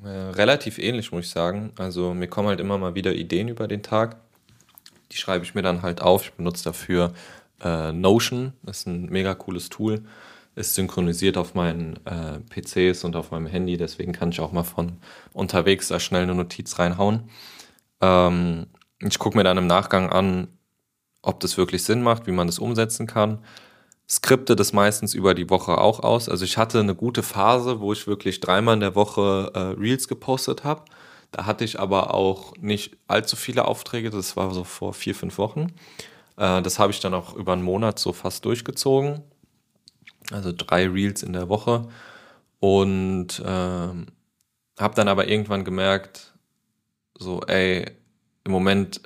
Äh, 0.05 0.09
relativ 0.09 0.79
ähnlich, 0.79 1.11
muss 1.11 1.27
ich 1.27 1.31
sagen. 1.31 1.73
Also 1.77 2.15
mir 2.15 2.29
kommen 2.29 2.49
halt 2.49 2.61
immer 2.61 2.79
mal 2.79 2.95
wieder 2.95 3.13
Ideen 3.13 3.49
über 3.49 3.67
den 3.67 3.83
Tag. 3.83 4.17
Die 5.11 5.17
schreibe 5.17 5.45
ich 5.45 5.55
mir 5.55 5.63
dann 5.63 5.83
halt 5.83 6.01
auf. 6.01 6.23
Ich 6.23 6.33
benutze 6.35 6.63
dafür 6.63 7.13
äh, 7.61 7.93
Notion. 7.93 8.53
Das 8.63 8.79
ist 8.79 8.87
ein 8.87 9.07
mega 9.07 9.35
cooles 9.35 9.69
Tool. 9.69 10.03
Ist 10.55 10.77
synchronisiert 10.77 11.37
auf 11.37 11.55
meinen 11.55 11.99
äh, 12.07 12.39
PCs 12.49 13.03
und 13.03 13.17
auf 13.17 13.33
meinem 13.33 13.47
Handy. 13.47 13.77
Deswegen 13.77 14.13
kann 14.13 14.31
ich 14.31 14.39
auch 14.39 14.53
mal 14.53 14.63
von 14.63 14.93
unterwegs 15.33 15.89
da 15.89 15.99
schnell 15.99 16.23
eine 16.23 16.37
Notiz 16.37 16.79
reinhauen. 16.79 17.25
Ähm, 18.01 18.67
ich 19.01 19.19
gucke 19.19 19.37
mir 19.37 19.45
dann 19.45 19.59
im 19.59 19.67
Nachgang 19.67 20.09
an, 20.09 20.47
ob 21.21 21.41
das 21.41 21.57
wirklich 21.57 21.83
Sinn 21.83 22.03
macht, 22.03 22.29
wie 22.29 22.33
man 22.33 22.47
das 22.47 22.61
umsetzen 22.61 23.09
kann. 23.09 23.41
Skripte 24.13 24.57
das 24.57 24.75
meistens 24.75 25.15
über 25.15 25.35
die 25.35 25.49
Woche 25.49 25.79
auch 25.79 26.01
aus. 26.01 26.29
Also 26.29 26.45
ich 26.45 26.59
hatte 26.59 26.79
eine 26.81 26.95
gute 26.95 27.23
Phase, 27.23 27.81
wo 27.81 27.95
ich 27.95 28.07
wirklich 28.07 28.41
dreimal 28.41 28.75
in 28.75 28.81
der 28.81 28.95
Woche 28.95 29.51
äh, 29.55 29.59
Reels 29.81 30.07
gepostet 30.07 30.65
habe. 30.65 30.85
Da 31.31 31.47
hatte 31.47 31.65
ich 31.65 31.81
aber 31.81 32.13
auch 32.13 32.55
nicht 32.59 32.99
allzu 33.09 33.37
viele 33.37 33.65
Aufträge. 33.65 34.11
Das 34.11 34.37
war 34.37 34.53
so 34.53 34.65
vor 34.65 34.93
vier, 34.93 35.15
fünf 35.15 35.39
Wochen. 35.39 35.73
Äh, 36.37 36.61
das 36.61 36.79
habe 36.79 36.93
ich 36.93 37.01
dann 37.01 37.15
auch 37.15 37.35
über 37.35 37.55
einen 37.55 37.63
Monat 37.63 37.99
so 37.99 38.13
fast 38.13 38.45
durchgezogen. 38.45 39.23
Also 40.31 40.53
drei 40.55 40.87
Reels 40.87 41.23
in 41.23 41.33
der 41.33 41.49
Woche. 41.49 41.89
Und 42.61 43.41
äh, 43.41 43.43
habe 43.45 44.95
dann 44.95 45.09
aber 45.09 45.27
irgendwann 45.27 45.65
gemerkt, 45.65 46.35
so, 47.19 47.41
ey, 47.47 47.91
im 48.45 48.53
Moment 48.53 49.01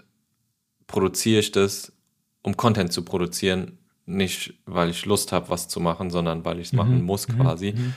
produziere 0.89 1.39
ich 1.39 1.53
das, 1.53 1.93
um 2.43 2.57
Content 2.57 2.93
zu 2.93 3.05
produzieren, 3.05 3.79
nicht 4.07 4.55
weil 4.67 4.91
ich 4.91 5.05
Lust 5.05 5.33
habe, 5.33 5.51
was 5.51 5.69
zu 5.69 5.81
machen, 5.81 6.11
sondern 6.11 6.45
weil 6.45 6.61
ich 6.61 6.69
es 6.69 6.73
mhm. 6.73 6.79
machen 6.79 7.03
muss 7.03 7.29
mhm. 7.29 7.39
quasi. 7.39 7.73
Mhm. 7.73 7.95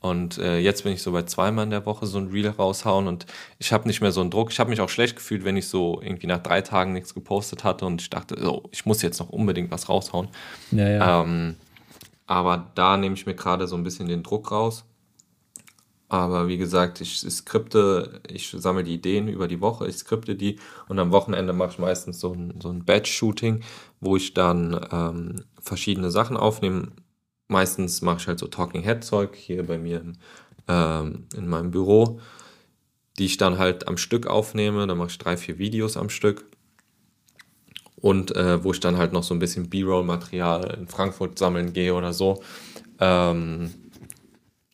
Und 0.00 0.36
äh, 0.36 0.58
jetzt 0.58 0.84
bin 0.84 0.92
ich 0.92 1.02
so 1.02 1.12
bei 1.12 1.22
zweimal 1.22 1.64
in 1.64 1.70
der 1.70 1.86
Woche 1.86 2.04
so 2.04 2.18
ein 2.18 2.28
Reel 2.28 2.46
raushauen 2.48 3.08
und 3.08 3.24
ich 3.58 3.72
habe 3.72 3.88
nicht 3.88 4.02
mehr 4.02 4.12
so 4.12 4.20
einen 4.20 4.30
Druck. 4.30 4.50
Ich 4.52 4.60
habe 4.60 4.68
mich 4.68 4.82
auch 4.82 4.90
schlecht 4.90 5.16
gefühlt, 5.16 5.46
wenn 5.46 5.56
ich 5.56 5.68
so 5.68 5.98
irgendwie 6.02 6.26
nach 6.26 6.42
drei 6.42 6.60
Tagen 6.60 6.92
nichts 6.92 7.14
gepostet 7.14 7.64
hatte 7.64 7.86
und 7.86 8.02
ich 8.02 8.10
dachte, 8.10 8.38
so, 8.38 8.64
ich 8.70 8.84
muss 8.84 9.00
jetzt 9.00 9.18
noch 9.18 9.30
unbedingt 9.30 9.70
was 9.70 9.88
raushauen. 9.88 10.28
Ja, 10.72 10.88
ja. 10.90 11.22
Ähm, 11.22 11.54
aber 12.26 12.70
da 12.74 12.98
nehme 12.98 13.14
ich 13.14 13.24
mir 13.24 13.34
gerade 13.34 13.66
so 13.66 13.76
ein 13.76 13.82
bisschen 13.82 14.06
den 14.06 14.22
Druck 14.22 14.50
raus. 14.50 14.84
Aber 16.14 16.46
wie 16.46 16.58
gesagt, 16.58 17.00
ich 17.00 17.26
skripte, 17.28 18.20
ich 18.28 18.54
sammle 18.56 18.84
die 18.84 18.94
Ideen 18.94 19.26
über 19.26 19.48
die 19.48 19.60
Woche, 19.60 19.88
ich 19.88 19.96
skripte 19.96 20.36
die 20.36 20.60
und 20.86 21.00
am 21.00 21.10
Wochenende 21.10 21.52
mache 21.52 21.72
ich 21.72 21.78
meistens 21.80 22.20
so 22.20 22.32
ein, 22.32 22.54
so 22.62 22.68
ein 22.68 22.84
Batch-Shooting, 22.84 23.64
wo 23.98 24.14
ich 24.14 24.32
dann 24.32 24.80
ähm, 24.92 25.44
verschiedene 25.60 26.12
Sachen 26.12 26.36
aufnehme. 26.36 26.92
Meistens 27.48 28.00
mache 28.00 28.18
ich 28.18 28.28
halt 28.28 28.38
so 28.38 28.46
Talking 28.46 28.84
Head-Zeug 28.84 29.34
hier 29.34 29.66
bei 29.66 29.76
mir 29.76 30.02
im, 30.02 30.12
ähm, 30.68 31.26
in 31.36 31.48
meinem 31.48 31.72
Büro, 31.72 32.20
die 33.18 33.26
ich 33.26 33.36
dann 33.36 33.58
halt 33.58 33.88
am 33.88 33.96
Stück 33.96 34.28
aufnehme. 34.28 34.86
Dann 34.86 34.98
mache 34.98 35.10
ich 35.10 35.18
drei, 35.18 35.36
vier 35.36 35.58
Videos 35.58 35.96
am 35.96 36.10
Stück. 36.10 36.44
Und 37.96 38.36
äh, 38.36 38.62
wo 38.62 38.70
ich 38.70 38.78
dann 38.78 38.98
halt 38.98 39.12
noch 39.12 39.24
so 39.24 39.34
ein 39.34 39.40
bisschen 39.40 39.68
B-Roll-Material 39.68 40.76
in 40.78 40.86
Frankfurt 40.86 41.40
sammeln 41.40 41.72
gehe 41.72 41.92
oder 41.92 42.12
so. 42.12 42.40
Ähm, 43.00 43.83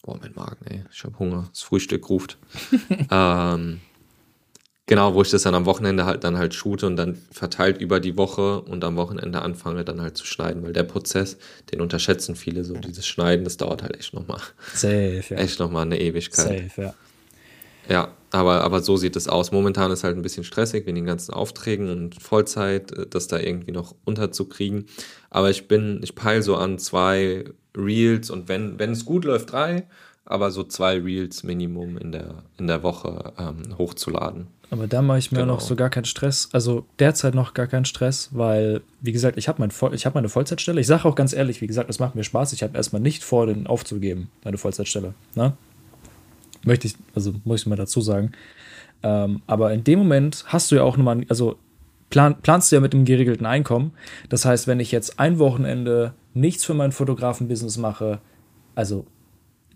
Boah, 0.02 0.18
mein 0.20 0.32
Magen, 0.34 0.64
ey. 0.66 0.84
Ich 0.92 1.04
habe 1.04 1.18
Hunger. 1.18 1.48
Das 1.50 1.62
Frühstück 1.62 2.08
ruft. 2.08 2.38
ähm, 3.10 3.80
genau, 4.86 5.14
wo 5.14 5.22
ich 5.22 5.30
das 5.30 5.42
dann 5.42 5.54
am 5.54 5.66
Wochenende 5.66 6.06
halt 6.06 6.24
dann 6.24 6.38
halt 6.38 6.54
shoote 6.54 6.86
und 6.86 6.96
dann 6.96 7.16
verteilt 7.30 7.80
über 7.80 8.00
die 8.00 8.16
Woche 8.16 8.62
und 8.62 8.82
am 8.84 8.96
Wochenende 8.96 9.42
anfange 9.42 9.84
dann 9.84 10.00
halt 10.00 10.16
zu 10.16 10.24
schneiden, 10.24 10.62
weil 10.62 10.72
der 10.72 10.84
Prozess, 10.84 11.36
den 11.72 11.80
unterschätzen 11.80 12.34
viele 12.34 12.64
so, 12.64 12.74
dieses 12.74 13.06
Schneiden, 13.06 13.44
das 13.44 13.58
dauert 13.58 13.82
halt 13.82 13.96
echt 13.98 14.14
nochmal. 14.14 14.40
Safe, 14.72 15.22
ja. 15.28 15.36
Echt 15.36 15.60
nochmal 15.60 15.84
eine 15.84 16.00
Ewigkeit. 16.00 16.70
Safe, 16.70 16.82
ja. 16.82 16.94
Ja, 17.88 18.14
aber, 18.30 18.62
aber 18.62 18.82
so 18.82 18.96
sieht 18.96 19.16
es 19.16 19.26
aus. 19.26 19.50
Momentan 19.50 19.90
ist 19.90 20.04
halt 20.04 20.16
ein 20.16 20.22
bisschen 20.22 20.44
stressig 20.44 20.86
wegen 20.86 20.94
den 20.94 21.06
ganzen 21.06 21.34
Aufträgen 21.34 21.90
und 21.90 22.22
Vollzeit, 22.22 22.92
äh, 22.92 23.06
das 23.08 23.26
da 23.26 23.38
irgendwie 23.38 23.72
noch 23.72 23.96
unterzukriegen. 24.04 24.86
Aber 25.28 25.50
ich 25.50 25.66
bin, 25.66 26.00
ich 26.02 26.14
peile 26.14 26.42
so 26.42 26.56
an 26.56 26.78
zwei 26.78 27.44
Reels 27.76 28.30
und 28.30 28.48
wenn, 28.48 28.78
wenn 28.78 28.92
es 28.92 29.04
gut 29.04 29.24
läuft, 29.24 29.52
drei, 29.52 29.84
aber 30.24 30.50
so 30.50 30.64
zwei 30.64 30.98
Reels 30.98 31.42
Minimum 31.42 31.98
in 31.98 32.12
der, 32.12 32.42
in 32.58 32.66
der 32.66 32.82
Woche 32.82 33.32
ähm, 33.38 33.78
hochzuladen. 33.78 34.46
Aber 34.70 34.86
da 34.86 35.02
mache 35.02 35.18
ich 35.18 35.32
mir 35.32 35.40
genau. 35.40 35.54
noch 35.54 35.60
so 35.60 35.74
gar 35.74 35.90
keinen 35.90 36.04
Stress. 36.04 36.48
Also 36.52 36.86
derzeit 37.00 37.34
noch 37.34 37.54
gar 37.54 37.66
keinen 37.66 37.84
Stress, 37.84 38.28
weil, 38.32 38.82
wie 39.00 39.10
gesagt, 39.10 39.36
ich 39.36 39.48
habe 39.48 39.60
mein 39.60 39.70
hab 39.70 40.14
meine 40.14 40.28
Vollzeitstelle. 40.28 40.80
Ich 40.80 40.86
sage 40.86 41.06
auch 41.06 41.16
ganz 41.16 41.32
ehrlich, 41.32 41.60
wie 41.60 41.66
gesagt, 41.66 41.88
das 41.88 41.98
macht 41.98 42.14
mir 42.14 42.22
Spaß. 42.22 42.52
Ich 42.52 42.62
habe 42.62 42.76
erstmal 42.76 43.02
nicht 43.02 43.24
vor, 43.24 43.46
den 43.46 43.66
aufzugeben, 43.66 44.30
meine 44.44 44.58
Vollzeitstelle. 44.58 45.14
Ne? 45.34 45.54
Möchte 46.62 46.86
ich, 46.86 46.94
also 47.14 47.34
muss 47.44 47.62
ich 47.62 47.66
mal 47.66 47.74
dazu 47.74 48.00
sagen. 48.00 48.30
Ähm, 49.02 49.42
aber 49.48 49.72
in 49.72 49.82
dem 49.82 49.98
Moment 49.98 50.44
hast 50.46 50.70
du 50.70 50.76
ja 50.76 50.82
auch 50.82 50.96
nochmal, 50.96 51.24
also 51.28 51.56
plan, 52.10 52.36
planst 52.42 52.70
du 52.70 52.76
ja 52.76 52.80
mit 52.80 52.94
einem 52.94 53.04
geregelten 53.04 53.46
Einkommen. 53.46 53.92
Das 54.28 54.44
heißt, 54.44 54.66
wenn 54.66 54.80
ich 54.80 54.92
jetzt 54.92 55.18
ein 55.18 55.38
Wochenende 55.38 56.14
nichts 56.34 56.64
für 56.64 56.74
mein 56.74 56.92
Fotografen-Business 56.92 57.78
mache, 57.78 58.20
also 58.74 59.06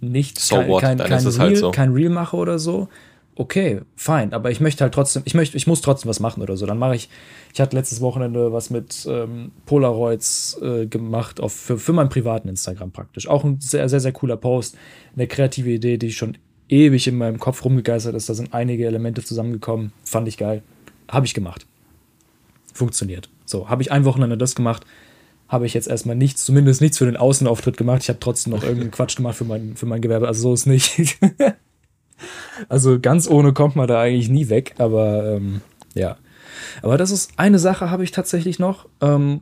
nicht 0.00 0.38
so 0.38 0.56
kein, 0.56 0.68
what? 0.68 0.80
kein, 0.82 0.98
kein, 0.98 1.26
Reel, 1.26 1.38
halt 1.38 1.56
so. 1.56 1.70
kein 1.70 1.92
Reel 1.92 2.10
mache 2.10 2.36
oder 2.36 2.58
so, 2.58 2.88
okay, 3.36 3.80
fein, 3.96 4.32
aber 4.32 4.50
ich 4.50 4.60
möchte 4.60 4.84
halt 4.84 4.94
trotzdem, 4.94 5.22
ich 5.24 5.34
möchte, 5.34 5.56
ich 5.56 5.66
muss 5.66 5.80
trotzdem 5.80 6.08
was 6.08 6.20
machen 6.20 6.42
oder 6.42 6.56
so. 6.56 6.66
Dann 6.66 6.78
mache 6.78 6.96
ich, 6.96 7.08
ich 7.52 7.60
hatte 7.60 7.76
letztes 7.76 8.00
Wochenende 8.00 8.52
was 8.52 8.70
mit 8.70 9.06
ähm, 9.10 9.52
Polaroids 9.66 10.58
äh, 10.62 10.86
gemacht 10.86 11.40
auf, 11.40 11.52
für, 11.52 11.78
für 11.78 11.92
meinen 11.92 12.08
privaten 12.08 12.48
Instagram 12.48 12.92
praktisch. 12.92 13.28
Auch 13.28 13.44
ein 13.44 13.60
sehr, 13.60 13.88
sehr, 13.88 14.00
sehr 14.00 14.12
cooler 14.12 14.36
Post, 14.36 14.76
eine 15.14 15.26
kreative 15.26 15.70
Idee, 15.70 15.96
die 15.96 16.12
schon 16.12 16.36
ewig 16.68 17.06
in 17.06 17.16
meinem 17.16 17.38
Kopf 17.38 17.64
rumgegeistert 17.64 18.14
ist. 18.14 18.28
Da 18.28 18.34
sind 18.34 18.54
einige 18.54 18.86
Elemente 18.86 19.22
zusammengekommen, 19.22 19.92
fand 20.04 20.28
ich 20.28 20.36
geil, 20.36 20.62
habe 21.08 21.26
ich 21.26 21.34
gemacht. 21.34 21.66
Funktioniert. 22.74 23.30
So, 23.46 23.70
habe 23.70 23.80
ich 23.80 23.90
ein 23.90 24.04
Wochenende 24.04 24.36
das 24.36 24.54
gemacht, 24.54 24.84
habe 25.48 25.64
ich 25.64 25.72
jetzt 25.72 25.88
erstmal 25.88 26.16
nichts, 26.16 26.44
zumindest 26.44 26.80
nichts 26.80 26.98
für 26.98 27.06
den 27.06 27.16
Außenauftritt 27.16 27.76
gemacht. 27.76 28.02
Ich 28.02 28.08
habe 28.08 28.20
trotzdem 28.20 28.52
noch 28.52 28.62
irgendeinen 28.62 28.90
Quatsch 28.92 29.16
gemacht 29.16 29.36
für 29.36 29.44
mein, 29.44 29.76
für 29.76 29.86
mein 29.86 30.02
Gewerbe. 30.02 30.26
Also 30.26 30.42
so 30.42 30.54
ist 30.54 30.66
nicht. 30.66 31.18
also 32.68 33.00
ganz 33.00 33.28
ohne 33.28 33.52
kommt 33.52 33.76
man 33.76 33.88
da 33.88 34.00
eigentlich 34.00 34.28
nie 34.28 34.48
weg, 34.48 34.74
aber 34.78 35.36
ähm, 35.36 35.60
ja. 35.94 36.16
Aber 36.82 36.98
das 36.98 37.10
ist 37.10 37.32
eine 37.36 37.58
Sache, 37.58 37.90
habe 37.90 38.04
ich 38.04 38.10
tatsächlich 38.10 38.58
noch. 38.58 38.88
Ähm, 39.00 39.40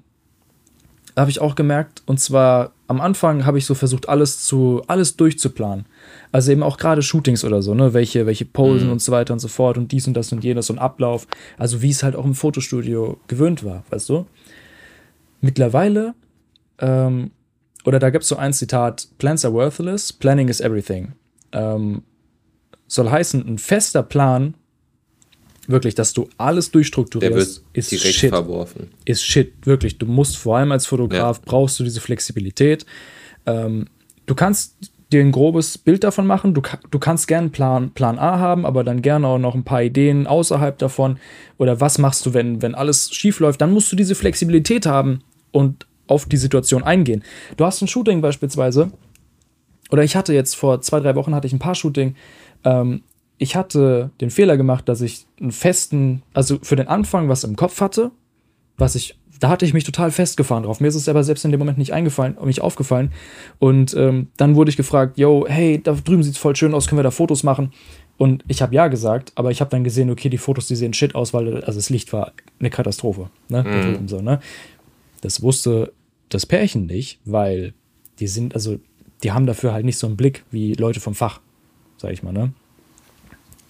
habe 1.16 1.31
ich 1.31 1.40
auch 1.40 1.55
gemerkt. 1.55 2.03
Und 2.07 2.20
zwar 2.20 2.72
am 2.88 3.01
Anfang 3.01 3.44
habe 3.46 3.59
ich 3.59 3.66
so 3.66 3.75
versucht, 3.75 4.09
alles 4.09 4.44
zu, 4.44 4.83
alles 4.87 5.16
durchzuplanen. 5.16 5.87
Also 6.31 6.53
eben 6.53 6.62
auch 6.62 6.79
gerade 6.79 7.03
Shootings 7.03 7.44
oder 7.44 7.62
so, 7.62 7.75
ne? 7.75 7.94
Welche, 7.94 8.27
welche 8.27 8.44
Posen 8.44 8.87
mhm. 8.87 8.92
und 8.92 9.03
so 9.03 9.12
weiter 9.12 9.33
und 9.33 9.38
so 9.40 9.48
fort 9.48 9.79
und 9.79 9.92
dies 9.92 10.07
und 10.07 10.14
das 10.14 10.33
und 10.33 10.44
jenes 10.44 10.70
und 10.70 10.79
Ablauf. 10.79 11.27
Also 11.59 11.83
wie 11.83 11.90
es 11.90 12.03
halt 12.03 12.16
auch 12.16 12.25
im 12.25 12.35
Fotostudio 12.35 13.18
gewöhnt 13.29 13.64
war, 13.64 13.85
weißt 13.90 14.09
du? 14.09 14.27
Mittlerweile, 15.40 16.14
ähm, 16.79 17.31
oder 17.85 17.98
da 17.98 18.11
gibt 18.11 18.22
es 18.22 18.29
so 18.29 18.37
ein 18.37 18.53
Zitat: 18.53 19.09
Plans 19.18 19.44
are 19.44 19.55
worthless, 19.55 20.12
planning 20.12 20.48
is 20.48 20.61
everything. 20.61 21.12
Ähm, 21.53 22.03
soll 22.87 23.11
heißen, 23.11 23.46
ein 23.46 23.59
fester 23.59 24.03
Plan, 24.03 24.55
wirklich, 25.68 25.94
dass 25.94 26.12
du 26.12 26.29
alles 26.38 26.70
durchstrukturierst, 26.70 27.64
ist 27.72 27.98
shit. 27.98 28.31
Verworfen. 28.31 28.88
Ist 29.05 29.25
shit, 29.25 29.53
wirklich. 29.64 29.98
Du 29.98 30.07
musst 30.07 30.37
vor 30.37 30.59
allem 30.59 30.72
als 30.72 30.87
Fotograf, 30.87 31.38
ja. 31.38 31.42
brauchst 31.44 31.79
du 31.79 31.85
diese 31.85 32.01
Flexibilität. 32.01 32.85
Ähm, 33.46 33.87
du 34.27 34.35
kannst 34.35 34.77
dir 35.12 35.20
ein 35.20 35.33
grobes 35.33 35.79
Bild 35.79 36.05
davon 36.05 36.27
machen. 36.27 36.55
Du, 36.55 36.62
du 36.90 36.98
kannst 36.98 37.29
gerne 37.29 37.51
Plan, 37.51 37.90
Plan 37.90 38.18
A 38.18 38.38
haben, 38.38 38.64
aber 38.64 38.83
dann 38.83 39.03
gerne 39.03 39.27
auch 39.27 39.38
noch 39.38 39.55
ein 39.55 39.64
paar 39.64 39.83
Ideen 39.83 40.27
außerhalb 40.27 40.79
davon. 40.79 41.18
Oder 41.59 41.81
was 41.81 41.98
machst 41.98 42.25
du, 42.27 42.35
wenn, 42.35 42.62
wenn 42.62 42.75
alles 42.75 43.11
schief 43.12 43.38
läuft? 43.40 43.61
Dann 43.61 43.72
musst 43.72 43.92
du 43.92 43.96
diese 43.96 44.14
Flexibilität 44.14 44.87
haben, 44.87 45.22
und 45.53 45.87
auf 46.09 46.27
die 46.27 46.37
Situation 46.37 46.83
eingehen. 46.83 47.22
Du 47.57 47.64
hast 47.64 47.81
ein 47.81 47.88
Shooting 47.88 48.20
beispielsweise, 48.20 48.90
oder 49.90 50.03
ich 50.03 50.16
hatte 50.16 50.35
jetzt 50.35 50.57
vor 50.57 50.81
zwei, 50.81 50.98
drei 50.98 51.14
Wochen 51.14 51.35
hatte 51.35 51.46
ich 51.46 51.53
ein 51.53 51.59
paar 51.59 51.75
Shooting. 51.75 52.16
Ähm, 52.64 53.03
ich 53.43 53.57
hatte 53.57 54.13
den 54.21 54.31
Fehler 54.31 54.57
gemacht, 54.57 54.89
dass 54.89 55.01
ich 55.01 55.27
einen 55.41 55.51
festen, 55.51 56.23
also 56.33 56.61
für 56.63 56.77
den 56.77 56.87
Anfang 56.87 57.29
was 57.29 57.43
im 57.43 57.57
Kopf 57.57 57.81
hatte, 57.81 58.13
was 58.77 58.95
ich, 58.95 59.19
da 59.41 59.49
hatte 59.49 59.65
ich 59.65 59.75
mich 59.75 59.83
total 59.83 60.13
festgefahren 60.13 60.63
drauf. 60.63 60.79
Mir 60.79 60.87
ist 60.87 60.95
es 60.95 61.09
aber 61.09 61.25
selbst 61.25 61.45
in 61.45 61.51
dem 61.51 61.59
Moment 61.59 61.77
nicht 61.77 61.93
eingefallen, 61.93 62.37
mich 62.45 62.61
aufgefallen. 62.61 63.11
Und 63.59 63.95
ähm, 63.95 64.29
dann 64.37 64.55
wurde 64.55 64.71
ich 64.71 64.77
gefragt, 64.77 65.19
yo, 65.19 65.45
hey, 65.49 65.83
da 65.83 65.95
drüben 65.95 66.23
sieht 66.23 66.35
es 66.35 66.39
voll 66.39 66.55
schön 66.55 66.73
aus, 66.73 66.87
können 66.87 67.01
wir 67.01 67.03
da 67.03 67.11
Fotos 67.11 67.43
machen? 67.43 67.73
Und 68.17 68.45
ich 68.47 68.63
habe 68.63 68.77
ja 68.77 68.87
gesagt, 68.87 69.33
aber 69.35 69.51
ich 69.51 69.61
habe 69.61 69.71
dann 69.71 69.83
gesehen, 69.83 70.09
okay, 70.09 70.29
die 70.29 70.39
Fotos, 70.39 70.69
die 70.69 70.77
sehen 70.77 70.93
shit 70.93 71.17
aus, 71.17 71.35
weil 71.35 71.65
also 71.65 71.81
das 71.81 71.91
Licht 71.91 72.13
war 72.13 72.35
eine 72.61 72.71
Katastrophe. 72.71 73.29
Ne? 73.49 73.65
Mhm. 73.65 74.07
So, 74.07 74.21
ne? 74.21 74.39
Das 75.21 75.43
wusste 75.43 75.93
das 76.29 76.47
Pärchen 76.47 76.87
nicht, 76.87 77.19
weil 77.25 77.75
die 78.21 78.29
sind, 78.29 78.55
also, 78.55 78.79
die 79.25 79.33
haben 79.33 79.47
dafür 79.47 79.73
halt 79.73 79.85
nicht 79.85 79.99
so 79.99 80.07
einen 80.07 80.17
Blick 80.17 80.45
wie 80.53 80.75
Leute 80.75 81.01
vom 81.01 81.17
Fach, 81.17 81.41
sag 81.97 82.13
ich 82.13 82.23
mal, 82.23 82.33
ne? 82.33 82.53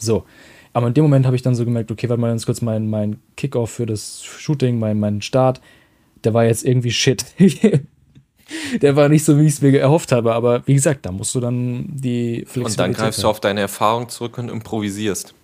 So. 0.03 0.25
Aber 0.73 0.87
in 0.89 0.95
dem 0.95 1.05
Moment 1.05 1.27
habe 1.27 1.37
ich 1.37 1.43
dann 1.43 1.55
so 1.55 1.65
gemerkt, 1.65 1.91
okay, 1.91 2.09
warte 2.09 2.21
mal 2.21 2.29
ganz 2.29 2.47
kurz, 2.47 2.63
mein, 2.63 2.89
mein 2.89 3.21
Kickoff 3.37 3.71
für 3.71 3.87
das 3.87 4.23
Shooting, 4.23 4.79
mein, 4.79 4.99
mein 4.99 5.21
Start, 5.21 5.61
der 6.25 6.35
war 6.35 6.45
jetzt 6.45 6.65
irgendwie 6.65 6.91
shit. 6.91 7.25
der 8.81 8.97
war 8.97 9.09
nicht 9.09 9.25
so, 9.25 9.39
wie 9.39 9.47
ich 9.47 9.55
es 9.55 9.61
mir 9.61 9.79
erhofft 9.79 10.13
habe. 10.13 10.35
Aber 10.35 10.67
wie 10.67 10.75
gesagt, 10.75 11.05
da 11.05 11.13
musst 11.13 11.35
du 11.35 11.41
dann 11.41 11.87
die 11.89 12.45
Flexibilität. 12.47 12.71
Und 12.71 12.79
dann 12.79 12.93
greifst 12.93 13.19
haben. 13.19 13.23
du 13.23 13.29
auf 13.29 13.41
deine 13.41 13.61
Erfahrung 13.61 14.09
zurück 14.09 14.39
und 14.39 14.49
improvisierst. 14.49 15.35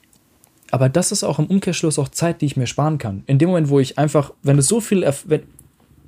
Aber 0.71 0.89
das 0.89 1.13
ist 1.13 1.25
auch 1.25 1.39
im 1.39 1.47
Umkehrschluss 1.47 1.99
auch 1.99 2.09
Zeit, 2.09 2.41
die 2.41 2.47
ich 2.47 2.57
mir 2.57 2.67
sparen 2.67 2.99
kann. 2.99 3.23
In 3.27 3.39
dem 3.39 3.49
Moment, 3.49 3.69
wo 3.69 3.81
ich 3.81 3.99
einfach, 3.99 4.33
wenn 4.43 4.59
es 4.59 4.69
so 4.69 4.81
viel, 4.81 5.11
wenn, 5.27 5.43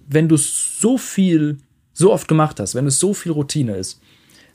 wenn 0.07 0.29
du 0.29 0.37
so 0.37 0.99
viel, 0.99 1.59
so 1.93 2.13
oft 2.13 2.29
gemacht 2.29 2.61
hast, 2.61 2.75
wenn 2.75 2.87
es 2.87 2.99
so 2.99 3.15
viel 3.15 3.33
Routine 3.33 3.77
ist, 3.77 4.01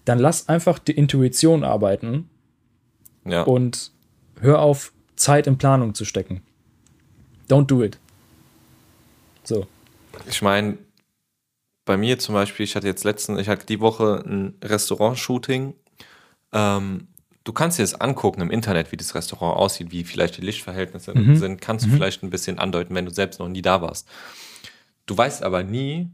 dann 0.05 0.19
lass 0.19 0.47
einfach 0.47 0.77
die 0.79 0.91
Intuition 0.91 1.63
arbeiten 1.63 2.29
ja. 3.25 3.43
und 3.43 3.91
hör 4.39 4.59
auf, 4.59 4.91
Zeit 5.15 5.47
in 5.47 5.57
Planung 5.57 5.93
zu 5.93 6.05
stecken. 6.05 6.41
Don't 7.49 7.65
do 7.67 7.83
it. 7.83 7.97
So. 9.43 9.67
ich 10.27 10.41
meine, 10.41 10.77
bei 11.85 11.97
mir 11.97 12.17
zum 12.19 12.33
Beispiel, 12.33 12.63
ich 12.63 12.75
hatte 12.75 12.87
jetzt 12.87 13.03
letzten, 13.03 13.37
ich 13.37 13.47
hatte 13.47 13.65
die 13.65 13.79
Woche 13.79 14.23
ein 14.25 14.55
Restaurant-Shooting. 14.63 15.75
Ähm, 16.51 17.07
du 17.43 17.53
kannst 17.53 17.77
dir 17.77 17.83
das 17.83 18.01
angucken 18.01 18.41
im 18.41 18.49
Internet, 18.49 18.91
wie 18.91 18.97
das 18.97 19.13
Restaurant 19.13 19.57
aussieht, 19.57 19.91
wie 19.91 20.03
vielleicht 20.03 20.37
die 20.37 20.41
Lichtverhältnisse 20.41 21.15
mhm. 21.15 21.35
sind, 21.35 21.61
kannst 21.61 21.85
du 21.85 21.89
mhm. 21.89 21.93
vielleicht 21.93 22.23
ein 22.23 22.31
bisschen 22.31 22.59
andeuten, 22.59 22.95
wenn 22.95 23.05
du 23.05 23.11
selbst 23.11 23.39
noch 23.39 23.47
nie 23.47 23.61
da 23.61 23.81
warst. 23.81 24.07
Du 25.05 25.15
weißt 25.15 25.43
aber 25.43 25.63
nie, 25.63 26.09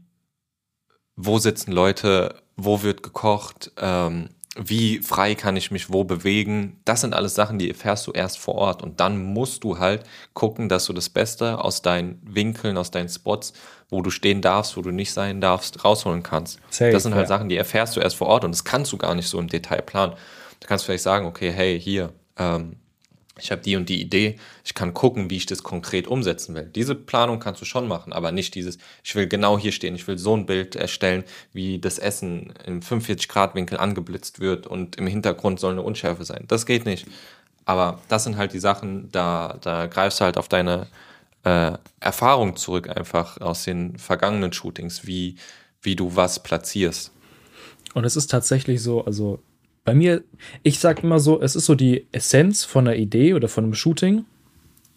wo 1.16 1.38
sitzen 1.38 1.72
Leute, 1.72 2.42
wo 2.56 2.82
wird 2.82 3.02
gekocht, 3.02 3.72
ähm, 3.78 4.28
wie 4.56 4.98
frei 4.98 5.34
kann 5.34 5.56
ich 5.56 5.70
mich 5.70 5.90
wo 5.90 6.04
bewegen. 6.04 6.80
Das 6.84 7.00
sind 7.00 7.14
alles 7.14 7.34
Sachen, 7.34 7.58
die 7.58 7.70
erfährst 7.70 8.06
du 8.06 8.12
erst 8.12 8.38
vor 8.38 8.56
Ort. 8.56 8.82
Und 8.82 9.00
dann 9.00 9.32
musst 9.32 9.64
du 9.64 9.78
halt 9.78 10.04
gucken, 10.34 10.68
dass 10.68 10.84
du 10.84 10.92
das 10.92 11.08
Beste 11.08 11.58
aus 11.58 11.80
deinen 11.80 12.20
Winkeln, 12.22 12.76
aus 12.76 12.90
deinen 12.90 13.08
Spots, 13.08 13.54
wo 13.88 14.02
du 14.02 14.10
stehen 14.10 14.42
darfst, 14.42 14.76
wo 14.76 14.82
du 14.82 14.90
nicht 14.90 15.12
sein 15.12 15.40
darfst, 15.40 15.84
rausholen 15.84 16.22
kannst. 16.22 16.60
Safe, 16.68 16.90
das 16.90 17.02
sind 17.02 17.14
halt 17.14 17.24
ja. 17.24 17.28
Sachen, 17.28 17.48
die 17.48 17.56
erfährst 17.56 17.96
du 17.96 18.00
erst 18.00 18.16
vor 18.16 18.26
Ort 18.26 18.44
und 18.44 18.50
das 18.50 18.64
kannst 18.64 18.92
du 18.92 18.98
gar 18.98 19.14
nicht 19.14 19.28
so 19.28 19.38
im 19.38 19.48
Detail 19.48 19.80
planen. 19.80 20.14
Du 20.60 20.66
kannst 20.66 20.84
vielleicht 20.84 21.04
sagen, 21.04 21.26
okay, 21.26 21.50
hey, 21.50 21.80
hier, 21.80 22.12
ähm, 22.36 22.76
ich 23.38 23.50
habe 23.50 23.62
die 23.62 23.76
und 23.76 23.88
die 23.88 24.00
Idee, 24.00 24.38
ich 24.64 24.74
kann 24.74 24.92
gucken, 24.92 25.30
wie 25.30 25.36
ich 25.36 25.46
das 25.46 25.62
konkret 25.62 26.06
umsetzen 26.06 26.54
will. 26.54 26.70
Diese 26.74 26.94
Planung 26.94 27.38
kannst 27.38 27.60
du 27.62 27.64
schon 27.64 27.88
machen, 27.88 28.12
aber 28.12 28.30
nicht 28.30 28.54
dieses, 28.54 28.78
ich 29.02 29.14
will 29.14 29.26
genau 29.26 29.58
hier 29.58 29.72
stehen, 29.72 29.94
ich 29.94 30.06
will 30.06 30.18
so 30.18 30.36
ein 30.36 30.44
Bild 30.44 30.76
erstellen, 30.76 31.24
wie 31.52 31.78
das 31.78 31.98
Essen 31.98 32.52
im 32.66 32.80
45-Grad-Winkel 32.80 33.78
angeblitzt 33.78 34.40
wird 34.40 34.66
und 34.66 34.96
im 34.96 35.06
Hintergrund 35.06 35.60
soll 35.60 35.72
eine 35.72 35.82
Unschärfe 35.82 36.24
sein. 36.24 36.44
Das 36.48 36.66
geht 36.66 36.84
nicht. 36.84 37.06
Aber 37.64 38.00
das 38.08 38.24
sind 38.24 38.36
halt 38.36 38.52
die 38.52 38.58
Sachen, 38.58 39.10
da, 39.12 39.56
da 39.60 39.86
greifst 39.86 40.20
du 40.20 40.24
halt 40.24 40.36
auf 40.36 40.48
deine 40.48 40.88
äh, 41.44 41.72
Erfahrung 42.00 42.56
zurück, 42.56 42.88
einfach 42.88 43.40
aus 43.40 43.64
den 43.64 43.98
vergangenen 43.98 44.52
Shootings, 44.52 45.06
wie, 45.06 45.36
wie 45.80 45.96
du 45.96 46.16
was 46.16 46.42
platzierst. 46.42 47.12
Und 47.94 48.04
es 48.04 48.16
ist 48.16 48.30
tatsächlich 48.30 48.82
so, 48.82 49.04
also 49.04 49.42
bei 49.84 49.94
mir, 49.94 50.22
ich 50.62 50.78
sag 50.78 51.02
immer 51.02 51.18
so, 51.18 51.40
es 51.40 51.56
ist 51.56 51.66
so 51.66 51.74
die 51.74 52.06
Essenz 52.12 52.64
von 52.64 52.86
einer 52.86 52.96
Idee 52.96 53.34
oder 53.34 53.48
von 53.48 53.64
einem 53.64 53.74
Shooting, 53.74 54.24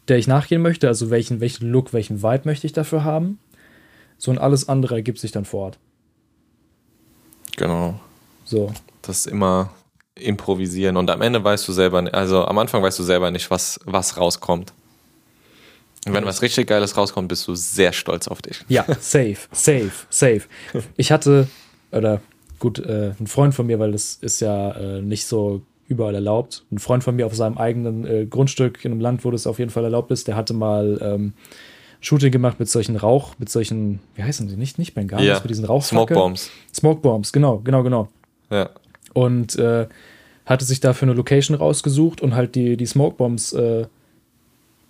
der 0.07 0.17
ich 0.17 0.27
nachgehen 0.27 0.61
möchte. 0.61 0.87
Also 0.87 1.09
welchen, 1.09 1.39
welchen 1.39 1.71
Look, 1.71 1.93
welchen 1.93 2.21
Vibe 2.21 2.43
möchte 2.45 2.67
ich 2.67 2.73
dafür 2.73 3.03
haben. 3.03 3.39
So 4.17 4.31
und 4.31 4.37
alles 4.37 4.69
andere 4.69 4.95
ergibt 4.95 5.19
sich 5.19 5.31
dann 5.31 5.45
vor 5.45 5.65
Ort. 5.65 5.79
Genau. 7.57 7.99
So. 8.43 8.71
Das 9.01 9.19
ist 9.19 9.27
immer 9.27 9.71
improvisieren 10.15 10.95
und 10.95 11.09
am 11.09 11.21
Ende 11.21 11.43
weißt 11.43 11.67
du 11.67 11.73
selber, 11.73 12.07
also 12.13 12.45
am 12.45 12.57
Anfang 12.57 12.81
weißt 12.81 12.97
du 12.97 13.03
selber 13.03 13.31
nicht, 13.31 13.51
was, 13.51 13.79
was 13.83 14.17
rauskommt. 14.17 14.71
Und 16.05 16.13
wenn 16.13 16.25
was 16.25 16.41
richtig 16.41 16.67
Geiles 16.67 16.95
rauskommt, 16.95 17.27
bist 17.27 17.47
du 17.47 17.55
sehr 17.55 17.91
stolz 17.91 18.27
auf 18.27 18.41
dich. 18.41 18.63
Ja, 18.69 18.85
safe, 18.99 19.37
safe, 19.51 19.91
safe. 20.09 20.43
Ich 20.95 21.11
hatte, 21.11 21.47
oder 21.91 22.21
gut, 22.59 22.79
äh, 22.79 23.13
ein 23.19 23.27
Freund 23.27 23.53
von 23.53 23.65
mir, 23.67 23.79
weil 23.79 23.91
das 23.91 24.15
ist 24.15 24.39
ja 24.39 24.71
äh, 24.71 25.01
nicht 25.01 25.25
so 25.25 25.61
überall 25.87 26.15
erlaubt. 26.15 26.63
Ein 26.71 26.79
Freund 26.79 27.03
von 27.03 27.15
mir 27.15 27.25
auf 27.25 27.35
seinem 27.35 27.57
eigenen 27.57 28.05
äh, 28.05 28.25
Grundstück 28.25 28.83
in 28.83 28.91
einem 28.91 29.01
Land, 29.01 29.23
wo 29.23 29.31
das 29.31 29.47
auf 29.47 29.59
jeden 29.59 29.71
Fall 29.71 29.83
erlaubt 29.83 30.11
ist, 30.11 30.27
der 30.27 30.35
hatte 30.35 30.53
mal 30.53 30.99
ähm, 31.01 31.33
Shooting 32.01 32.31
gemacht 32.31 32.59
mit 32.59 32.69
solchen 32.69 32.95
Rauch, 32.95 33.35
mit 33.37 33.49
solchen, 33.49 33.99
wie 34.15 34.23
heißen 34.23 34.47
die 34.47 34.55
nicht, 34.55 34.77
nicht 34.79 34.93
Bengalis, 34.93 35.25
ja. 35.25 35.39
mit 35.39 35.49
diesen 35.49 35.65
Rauchfackeln. 35.65 36.07
Smoke 36.07 36.13
Bombs. 36.13 36.51
Smoke 36.73 37.01
Bombs, 37.01 37.31
genau, 37.31 37.59
genau, 37.63 37.83
genau. 37.83 38.07
Ja. 38.49 38.69
Und 39.13 39.57
äh, 39.57 39.87
hatte 40.45 40.65
sich 40.65 40.79
dafür 40.79 41.07
eine 41.07 41.15
Location 41.15 41.55
rausgesucht 41.55 42.21
und 42.21 42.35
halt 42.35 42.55
die, 42.55 42.77
die 42.77 42.85
Smoke 42.85 43.15
Bombs 43.17 43.53
äh, 43.53 43.85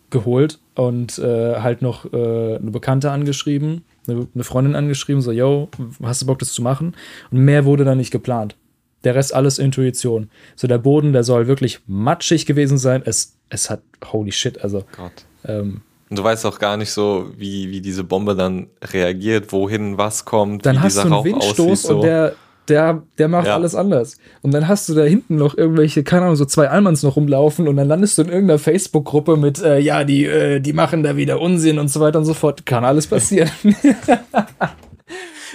geholt 0.10 0.60
und 0.75 1.17
äh, 1.19 1.60
halt 1.60 1.82
noch 1.82 2.12
äh, 2.13 2.56
eine 2.56 2.71
Bekannte 2.71 3.12
angeschrieben 3.12 3.84
eine 4.07 4.43
Freundin 4.43 4.75
angeschrieben, 4.75 5.21
so, 5.21 5.31
yo, 5.31 5.69
hast 6.03 6.21
du 6.21 6.25
Bock, 6.25 6.39
das 6.39 6.53
zu 6.53 6.61
machen? 6.61 6.95
Und 7.31 7.39
mehr 7.39 7.65
wurde 7.65 7.85
da 7.85 7.95
nicht 7.95 8.11
geplant. 8.11 8.55
Der 9.03 9.15
Rest 9.15 9.33
alles 9.33 9.59
Intuition. 9.59 10.29
So, 10.55 10.67
der 10.67 10.79
Boden, 10.79 11.13
der 11.13 11.23
soll 11.23 11.47
wirklich 11.47 11.79
matschig 11.87 12.45
gewesen 12.45 12.77
sein. 12.77 13.03
Es, 13.05 13.37
es 13.49 13.69
hat, 13.69 13.81
holy 14.11 14.31
shit, 14.31 14.61
also. 14.61 14.83
Gott. 14.95 15.25
Ähm, 15.45 15.81
und 16.09 16.19
du 16.19 16.23
weißt 16.23 16.45
auch 16.45 16.59
gar 16.59 16.77
nicht 16.77 16.91
so, 16.91 17.31
wie, 17.35 17.71
wie 17.71 17.81
diese 17.81 18.03
Bombe 18.03 18.35
dann 18.35 18.67
reagiert, 18.83 19.51
wohin 19.51 19.97
was 19.97 20.25
kommt, 20.25 20.65
dann 20.65 20.75
wie 20.75 20.79
hast 20.79 20.97
dieser 20.97 21.09
du 21.09 21.15
einen 21.15 21.25
Windstoß 21.25 21.59
aussieht, 21.59 21.87
so. 21.87 21.95
und 21.95 22.01
der, 22.03 22.35
der, 22.67 23.04
der 23.17 23.28
macht 23.28 23.47
ja. 23.47 23.56
alles 23.56 23.75
anders. 23.75 24.17
Und 24.41 24.54
dann 24.54 24.67
hast 24.67 24.89
du 24.89 24.93
da 24.93 25.04
hinten 25.04 25.36
noch 25.36 25.58
irgendwelche, 25.58 26.04
keine 26.04 26.23
Ahnung, 26.23 26.36
so 26.36 26.45
zwei 26.45 26.69
Almans 26.69 27.04
noch 27.04 27.15
rumlaufen 27.15 27.67
und 27.67 27.75
dann 27.78 27.88
landest 27.88 28.17
du 28.17 28.23
in 28.23 28.30
irgendeiner 28.30 28.60
Facebook-Gruppe 28.60 29.38
mit, 29.38 29.62
äh, 29.62 29.80
ja, 29.80 30.04
die, 30.04 30.25
äh, 30.25 30.60
die 30.60 30.73
machen 30.73 31.04
da 31.04 31.15
wieder 31.15 31.39
Unsinn 31.39 31.80
und 31.80 31.89
so 31.89 31.99
weiter 31.99 32.19
und 32.19 32.25
so 32.25 32.34
fort. 32.34 32.65
Kann 32.65 32.84
alles 32.86 33.08
passieren. 33.08 33.51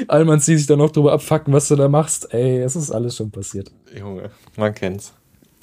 Almans, 0.08 0.46
die 0.46 0.56
sich 0.56 0.66
dann 0.66 0.78
noch 0.78 0.90
drüber 0.90 1.12
abfacken, 1.12 1.52
was 1.52 1.68
du 1.68 1.76
da 1.76 1.88
machst. 1.88 2.32
Ey, 2.32 2.60
es 2.60 2.76
ist 2.76 2.90
alles 2.90 3.16
schon 3.16 3.30
passiert. 3.30 3.70
Junge, 3.96 4.30
man 4.56 4.74
kennt's. 4.74 5.12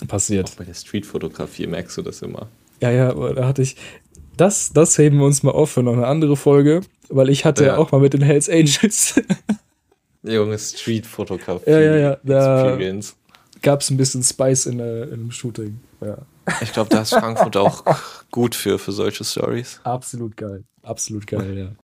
Passiert. 0.08 0.52
Auch 0.52 0.56
bei 0.56 0.66
der 0.66 0.76
Streetfotografie 0.76 1.66
merkst 1.66 1.98
du 1.98 2.04
das 2.04 2.22
immer. 2.22 2.48
Ja, 2.82 2.92
ja, 2.92 3.10
aber 3.10 3.34
da 3.34 3.48
hatte 3.48 3.64
ich, 3.64 3.76
das, 4.36 4.72
das 4.72 4.98
heben 4.98 5.18
wir 5.18 5.26
uns 5.26 5.42
mal 5.42 5.52
auf 5.52 5.72
für 5.72 5.82
noch 5.82 5.94
eine 5.94 6.06
andere 6.06 6.36
Folge, 6.36 6.82
weil 7.10 7.30
ich 7.30 7.46
hatte 7.46 7.66
ja 7.66 7.78
auch 7.78 7.92
mal 7.92 8.00
mit 8.00 8.14
den 8.14 8.22
Hells 8.22 8.48
Angels 8.50 9.20
Junge 10.28 10.58
Street-Fotografie. 10.58 11.70
Ja, 11.70 11.80
ja, 11.80 11.96
ja. 11.96 12.18
Da 12.24 12.78
gab 13.62 13.82
es 13.82 13.90
ein 13.90 13.98
bisschen 13.98 14.24
Spice 14.24 14.68
in, 14.68 14.80
äh, 14.80 15.04
in 15.04 15.14
einem 15.14 15.32
Shooting. 15.32 15.80
Ja. 16.02 16.18
Ich 16.62 16.72
glaube, 16.72 16.90
da 16.90 17.02
ist 17.02 17.10
Frankfurt 17.14 17.58
auch 17.58 17.84
gut 18.32 18.56
für, 18.56 18.80
für 18.80 18.92
solche 18.92 19.24
Stories. 19.24 19.80
Absolut 19.84 20.38
geil. 20.38 20.64
Absolut 20.84 21.28
geil, 21.28 21.58
ja. 21.58 21.76